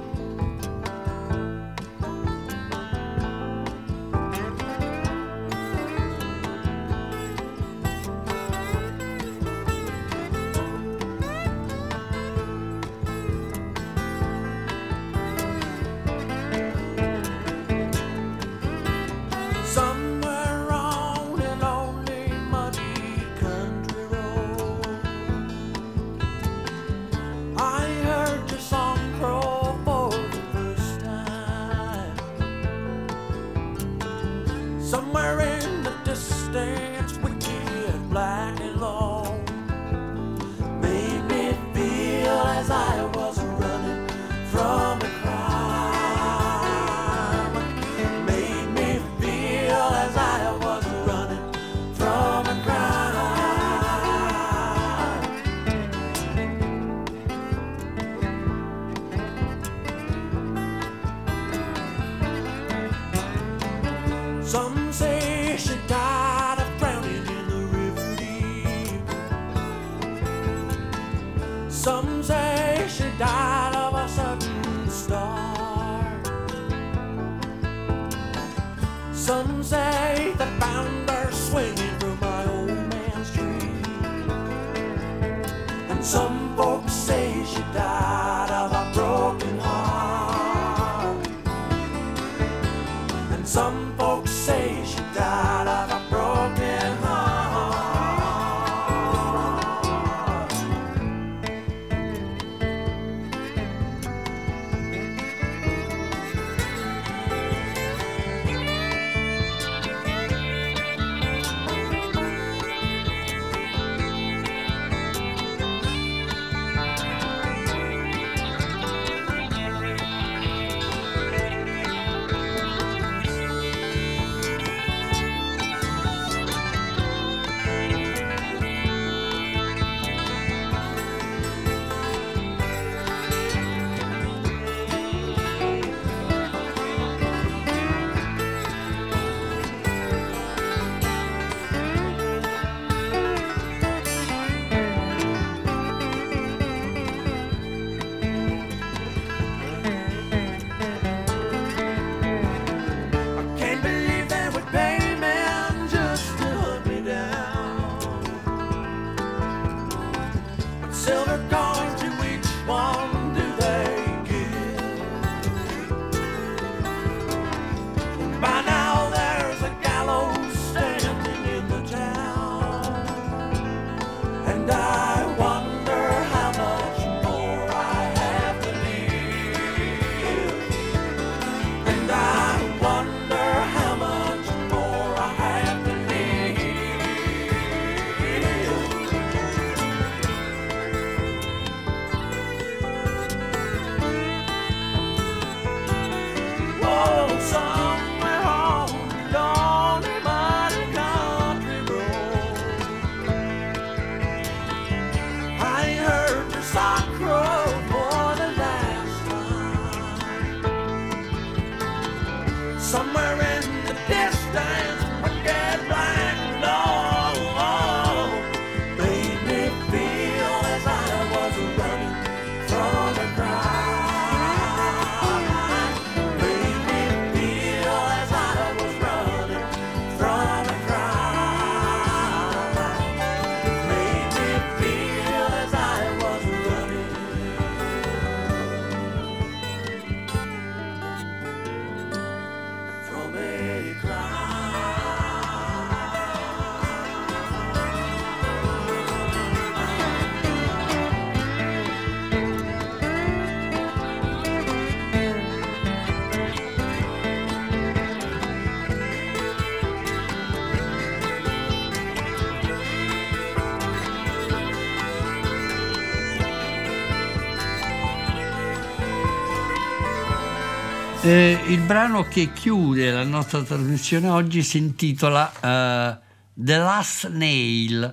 Eh, 271.24 271.56
il 271.68 271.78
brano 271.82 272.24
che 272.24 272.52
chiude 272.52 273.12
la 273.12 273.22
nostra 273.22 273.62
trasmissione 273.62 274.28
oggi 274.28 274.64
si 274.64 274.78
intitola 274.78 275.52
uh, 275.54 276.20
The 276.52 276.76
Last 276.78 277.28
Nail. 277.28 278.12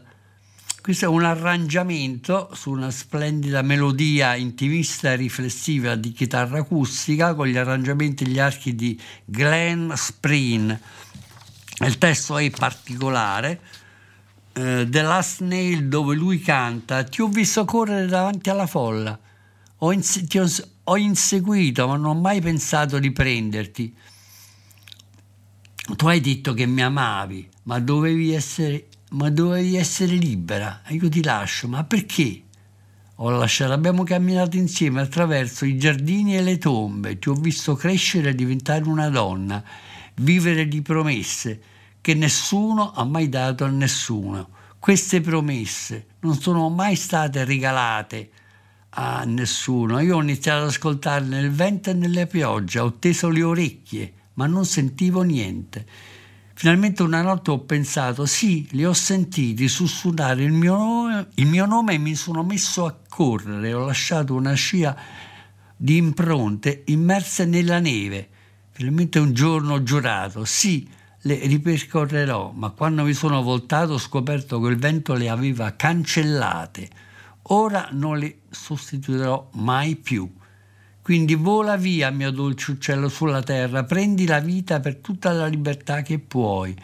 Questo 0.80 1.06
è 1.06 1.08
un 1.08 1.24
arrangiamento 1.24 2.52
su 2.54 2.70
una 2.70 2.92
splendida 2.92 3.64
melodia 3.64 4.36
intimista 4.36 5.12
e 5.12 5.16
riflessiva 5.16 5.96
di 5.96 6.12
chitarra 6.12 6.60
acustica 6.60 7.34
con 7.34 7.48
gli 7.48 7.58
arrangiamenti 7.58 8.26
e 8.26 8.28
gli 8.28 8.38
archi 8.38 8.76
di 8.76 9.02
Glenn 9.26 9.92
Spreen. 9.94 10.80
Il 11.80 11.98
testo 11.98 12.38
è 12.38 12.48
particolare. 12.52 13.60
Uh, 14.54 14.88
The 14.88 15.02
Last 15.02 15.42
Nail 15.42 15.88
dove 15.88 16.16
lui 16.16 16.40
canta 16.42 17.04
Ti 17.04 17.22
ho 17.22 17.28
visto 17.28 17.66
correre 17.66 18.06
davanti 18.06 18.52
alla 18.52 18.68
folla. 18.68 19.18
Ho, 19.78 19.92
ins- 19.92 20.28
ti 20.28 20.38
ho, 20.38 20.48
ho 20.90 20.98
inseguito, 20.98 21.88
ma 21.88 21.98
non 21.98 22.06
ho 22.18 22.20
mai 22.20 22.42
pensato 22.42 22.98
di 22.98 23.12
prenderti. 23.12 23.96
Tu 25.96 26.08
hai 26.08 26.20
detto 26.20 26.54
che 26.54 26.66
mi 26.66 26.82
amavi, 26.82 27.48
ma 27.64 27.80
dovevi 27.80 28.32
essere, 28.34 28.88
ma 29.12 29.30
dovevi 29.30 29.76
essere 29.76 30.16
libera. 30.16 30.82
E 30.86 30.96
io 30.96 31.08
ti 31.08 31.24
lascio, 31.24 31.68
ma 31.68 31.84
perché? 31.84 32.44
Ho 33.16 33.30
lasciato, 33.30 33.74
abbiamo 33.74 34.04
camminato 34.04 34.58
insieme 34.58 35.02
attraverso 35.02 35.66
i 35.66 35.78
giardini 35.78 36.38
e 36.38 36.42
le 36.42 36.58
tombe, 36.58 37.20
ti 37.20 37.30
ho 37.30 37.34
visto 37.34 37.76
crescere 37.76 38.30
e 38.30 38.36
diventare 38.36 38.84
una 38.86 39.10
donna, 39.10 39.64
vivere 40.16 40.68
di 40.68 40.82
promesse 40.82 41.62
che 42.02 42.14
nessuno 42.14 42.94
ha 42.94 43.04
mai 43.04 43.30
dato 43.30 43.64
a 43.64 43.70
nessuno. 43.70 44.50
Queste 44.80 45.22
promesse 45.22 46.08
non 46.22 46.40
sono 46.40 46.70
mai 46.70 46.96
state 46.96 47.44
regalate 47.44 48.30
a 48.92 49.24
nessuno. 49.26 50.00
Io 50.00 50.18
ho 50.18 50.22
iniziato 50.22 50.64
ad 50.64 50.70
ascoltare 50.70 51.26
nel 51.26 51.52
vento 51.52 51.90
e 51.90 51.94
nella 51.94 52.26
pioggia, 52.26 52.84
ho 52.84 52.94
teso 52.94 53.30
le 53.30 53.44
orecchie, 53.44 54.14
ma 54.36 54.48
non 54.48 54.66
sentivo 54.66 55.22
niente. 55.22 55.86
Finalmente 56.54 57.04
una 57.04 57.22
notte 57.22 57.52
ho 57.52 57.60
pensato, 57.60 58.26
sì, 58.26 58.68
li 58.72 58.84
ho 58.84 58.94
sentiti 58.94 59.68
sussurrare 59.70 60.44
il 60.44 60.52
mio 60.52 60.76
nome, 60.76 61.28
il 61.36 61.48
mio 61.48 61.66
nome 61.66 61.94
e 61.94 61.98
mi 61.98 62.16
sono 62.16 62.44
messo 62.44 62.86
a 62.86 62.98
correre, 63.08 63.74
ho 63.74 63.86
lasciato 63.86 64.34
una 64.34 64.54
scia 64.54 64.96
di 65.76 65.96
impronte 65.96 66.84
immerse 66.88 67.46
nella 67.46 67.80
neve. 67.80 68.28
Finalmente 68.72 69.20
un 69.20 69.34
giorno 69.34 69.76
ho 69.76 69.84
giurato, 69.84 70.44
sì, 70.44 70.86
le 71.22 71.36
ripercorrerò, 71.36 72.52
ma 72.54 72.72
quando 72.72 73.04
mi 73.04 73.14
sono 73.14 73.42
voltato 73.42 73.94
ho 73.94 73.98
scoperto 73.98 74.60
che 74.60 74.70
il 74.70 74.78
vento 74.78 75.14
le 75.14 75.30
aveva 75.30 75.76
cancellate 75.76 76.90
ora 77.44 77.90
non 77.92 78.18
li 78.18 78.42
sostituirò 78.50 79.50
mai 79.54 79.96
più. 79.96 80.32
Quindi 81.02 81.34
vola 81.34 81.76
via, 81.76 82.12
mio 82.12 82.30
dolce 82.30 82.72
uccello, 82.72 83.10
sulla 83.10 83.42
terra, 83.42 83.84
prendi 83.84 84.28
la 84.28 84.40
vita 84.40 84.80
per 84.80 84.98
tutta 84.98 85.32
la 85.32 85.48
libertà 85.48 86.02
che 86.02 86.20
puoi. 86.20 86.76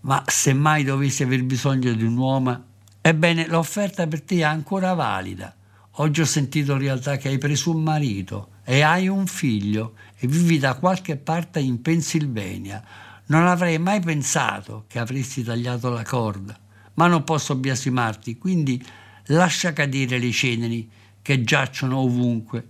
Ma 0.00 0.22
se 0.26 0.52
mai 0.52 0.84
dovessi 0.84 1.22
aver 1.22 1.42
bisogno 1.44 1.92
di 1.92 2.04
un 2.04 2.16
uomo, 2.16 2.64
ebbene 3.00 3.46
l'offerta 3.46 4.06
per 4.06 4.22
te 4.22 4.36
è 4.36 4.42
ancora 4.42 4.92
valida. 4.94 5.54
Oggi 5.96 6.20
ho 6.20 6.26
sentito 6.26 6.72
in 6.72 6.78
realtà 6.78 7.16
che 7.16 7.28
hai 7.28 7.38
preso 7.38 7.70
un 7.70 7.82
marito 7.82 8.48
e 8.64 8.82
hai 8.82 9.08
un 9.08 9.26
figlio 9.26 9.94
e 10.18 10.26
vivi 10.26 10.58
da 10.58 10.74
qualche 10.74 11.16
parte 11.16 11.60
in 11.60 11.80
Pennsylvania. 11.80 12.82
Non 13.26 13.46
avrei 13.46 13.78
mai 13.78 14.00
pensato 14.00 14.84
che 14.88 14.98
avresti 14.98 15.42
tagliato 15.42 15.88
la 15.88 16.02
corda, 16.02 16.58
ma 16.94 17.06
non 17.06 17.24
posso 17.24 17.54
biasimarti, 17.54 18.36
quindi 18.36 18.84
lascia 19.26 19.72
cadere 19.72 20.18
le 20.18 20.30
ceneri 20.30 20.90
che 21.22 21.42
giacciono 21.42 21.98
ovunque, 21.98 22.68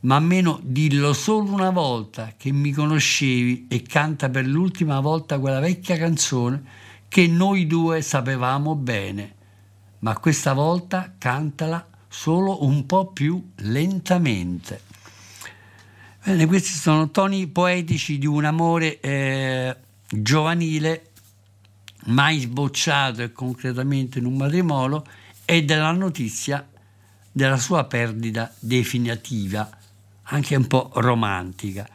ma 0.00 0.16
almeno 0.16 0.60
dillo 0.62 1.12
solo 1.12 1.52
una 1.52 1.70
volta 1.70 2.34
che 2.36 2.50
mi 2.52 2.72
conoscevi 2.72 3.66
e 3.68 3.82
canta 3.82 4.28
per 4.28 4.46
l'ultima 4.46 5.00
volta 5.00 5.38
quella 5.38 5.60
vecchia 5.60 5.96
canzone 5.96 6.62
che 7.08 7.26
noi 7.26 7.66
due 7.66 8.02
sapevamo 8.02 8.74
bene, 8.74 9.34
ma 10.00 10.18
questa 10.18 10.52
volta 10.52 11.14
cantala 11.16 11.86
solo 12.08 12.64
un 12.64 12.86
po' 12.86 13.12
più 13.12 13.50
lentamente. 13.56 14.80
Bene, 16.24 16.46
questi 16.46 16.72
sono 16.72 17.10
toni 17.10 17.46
poetici 17.48 18.18
di 18.18 18.26
un 18.26 18.44
amore 18.44 18.98
eh, 19.00 19.76
giovanile, 20.08 21.10
mai 22.06 22.40
sbocciato 22.40 23.22
e 23.22 23.32
concretamente 23.32 24.18
in 24.18 24.24
un 24.24 24.36
matrimonio, 24.36 25.04
e 25.44 25.64
della 25.64 25.92
notizia 25.92 26.66
della 27.30 27.56
sua 27.56 27.84
perdita 27.84 28.52
definitiva, 28.60 29.68
anche 30.24 30.54
un 30.54 30.66
po' 30.66 30.90
romantica. 30.94 31.88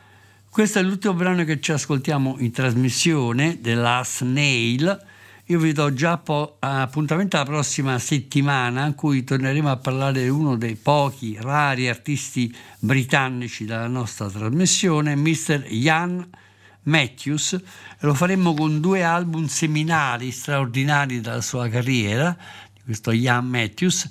Questo 0.50 0.80
è 0.80 0.82
l'ultimo 0.82 1.14
brano 1.14 1.43
che 1.45 1.62
ci 1.62 1.72
ascoltiamo 1.72 2.36
in 2.39 2.52
trasmissione, 2.52 3.62
The 3.62 3.76
Last 3.76 4.24
Nail. 4.24 5.06
Io 5.45 5.60
vi 5.60 5.72
do 5.72 5.93
già 5.93 6.18
po- 6.18 6.58
appuntamento 6.60 7.38
alla 7.38 7.45
prossima 7.45 7.97
settimana 7.97 8.86
in 8.86 8.95
cui 8.95 9.24
torneremo 9.24 9.72
a 9.72 9.78
parlare 9.78 10.24
di 10.24 10.30
uno 10.30 10.58
dei 10.58 10.76
pochi 10.76 11.38
rari 11.39 11.88
artisti 11.88 12.54
britannici 12.80 13.66
della 13.66 13.88
nostra 13.88 14.30
trasmissione, 14.30 15.16
Mr. 15.16 15.66
Ian 15.70 16.28
Matthews. 16.84 17.58
Lo 18.00 18.14
faremo 18.14 18.54
con 18.54 18.80
due 18.80 19.04
album 19.04 19.45
seminali 19.45 20.32
straordinari 20.32 21.22
della 21.22 21.41
sua 21.41 21.70
carriera, 21.70 22.36
questo 22.90 23.12
Ian 23.12 23.46
Matthews, 23.46 24.10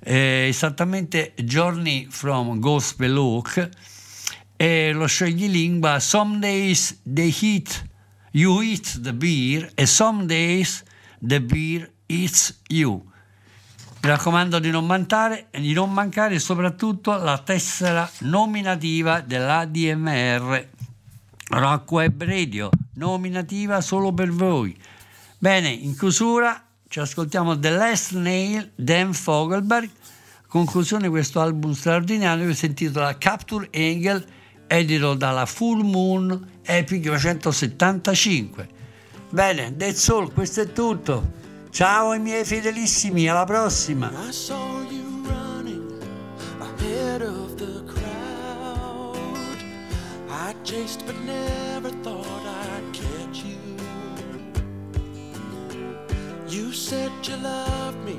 eh, 0.00 0.46
esattamente 0.48 1.32
Journey 1.44 2.08
from 2.10 2.58
Gospel 2.58 3.16
Oak 3.16 3.68
e 4.56 4.90
lo 4.92 5.06
scioglilingua 5.06 6.00
Some 6.00 6.40
days 6.40 6.98
they 7.04 7.32
eat, 7.40 7.88
you 8.32 8.60
eat 8.62 9.00
the 9.00 9.14
beer 9.14 9.70
e 9.76 9.86
some 9.86 10.26
days 10.26 10.82
the 11.24 11.40
beer 11.40 11.88
eats 12.06 12.62
you. 12.66 13.00
Mi 14.02 14.08
raccomando 14.08 14.58
di 14.58 14.70
non 14.70 14.86
mancare, 14.86 15.46
di 15.52 15.72
non 15.72 15.92
mancare 15.92 16.40
soprattutto 16.40 17.16
la 17.16 17.38
tessera 17.38 18.10
nominativa 18.22 19.20
dell'ADMR 19.20 20.68
Rock 21.50 21.92
Web 21.92 22.24
Radio, 22.24 22.70
nominativa 22.94 23.80
solo 23.80 24.12
per 24.12 24.32
voi. 24.32 24.76
Bene, 25.38 25.68
in 25.68 25.96
chiusura 25.96 26.65
ci 26.96 27.02
ascoltiamo 27.02 27.58
The 27.58 27.68
Last 27.68 28.12
Nail, 28.12 28.70
Dan 28.74 29.12
Fogelberg. 29.12 29.90
Conclusione 30.48 31.02
di 31.02 31.08
questo 31.10 31.42
album 31.42 31.72
straordinario 31.72 32.46
che 32.46 32.54
si 32.54 32.64
intitola 32.64 33.18
Capture 33.18 33.68
Angel, 33.74 34.24
edito 34.66 35.12
dalla 35.12 35.44
Full 35.44 35.84
Moon 35.84 36.52
Epic 36.62 37.14
175. 37.14 38.68
Bene, 39.28 39.76
that's 39.76 40.08
all, 40.08 40.32
questo 40.32 40.62
è 40.62 40.72
tutto. 40.72 41.32
Ciao 41.68 42.12
ai 42.12 42.18
miei 42.18 42.46
fedelissimi, 42.46 43.28
alla 43.28 43.44
prossima. 43.44 44.10
I 50.48 50.54
chased 50.64 51.04
but 51.04 51.16
never 51.26 51.90
thought 52.02 52.45
You 56.56 56.72
said 56.72 57.12
you 57.22 57.36
loved 57.36 58.02
me, 58.02 58.18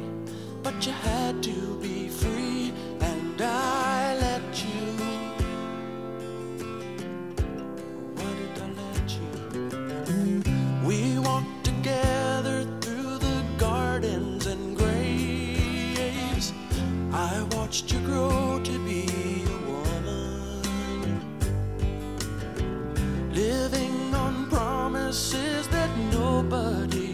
but 0.61 0.85
you 0.85 0.91
had 0.91 1.41
to 1.41 1.79
be 1.81 2.07
free, 2.07 2.71
and 3.01 3.41
I 3.41 4.15
let 4.21 4.63
you. 4.63 4.93
Why 8.13 8.31
did 8.39 8.55
I 8.61 8.67
let 8.83 9.07
you? 9.17 10.43
We 10.85 11.17
walked 11.17 11.63
together 11.63 12.57
through 12.79 13.17
the 13.17 13.43
gardens 13.57 14.45
and 14.45 14.77
graves. 14.77 16.53
I 17.11 17.41
watched 17.53 17.91
you 17.91 17.99
grow 18.01 18.61
to 18.63 18.85
be 18.85 19.09
a 19.47 19.57
woman, 19.71 20.61
living 23.33 24.13
on 24.13 24.47
promises 24.47 25.67
that 25.69 25.89
nobody. 26.11 27.06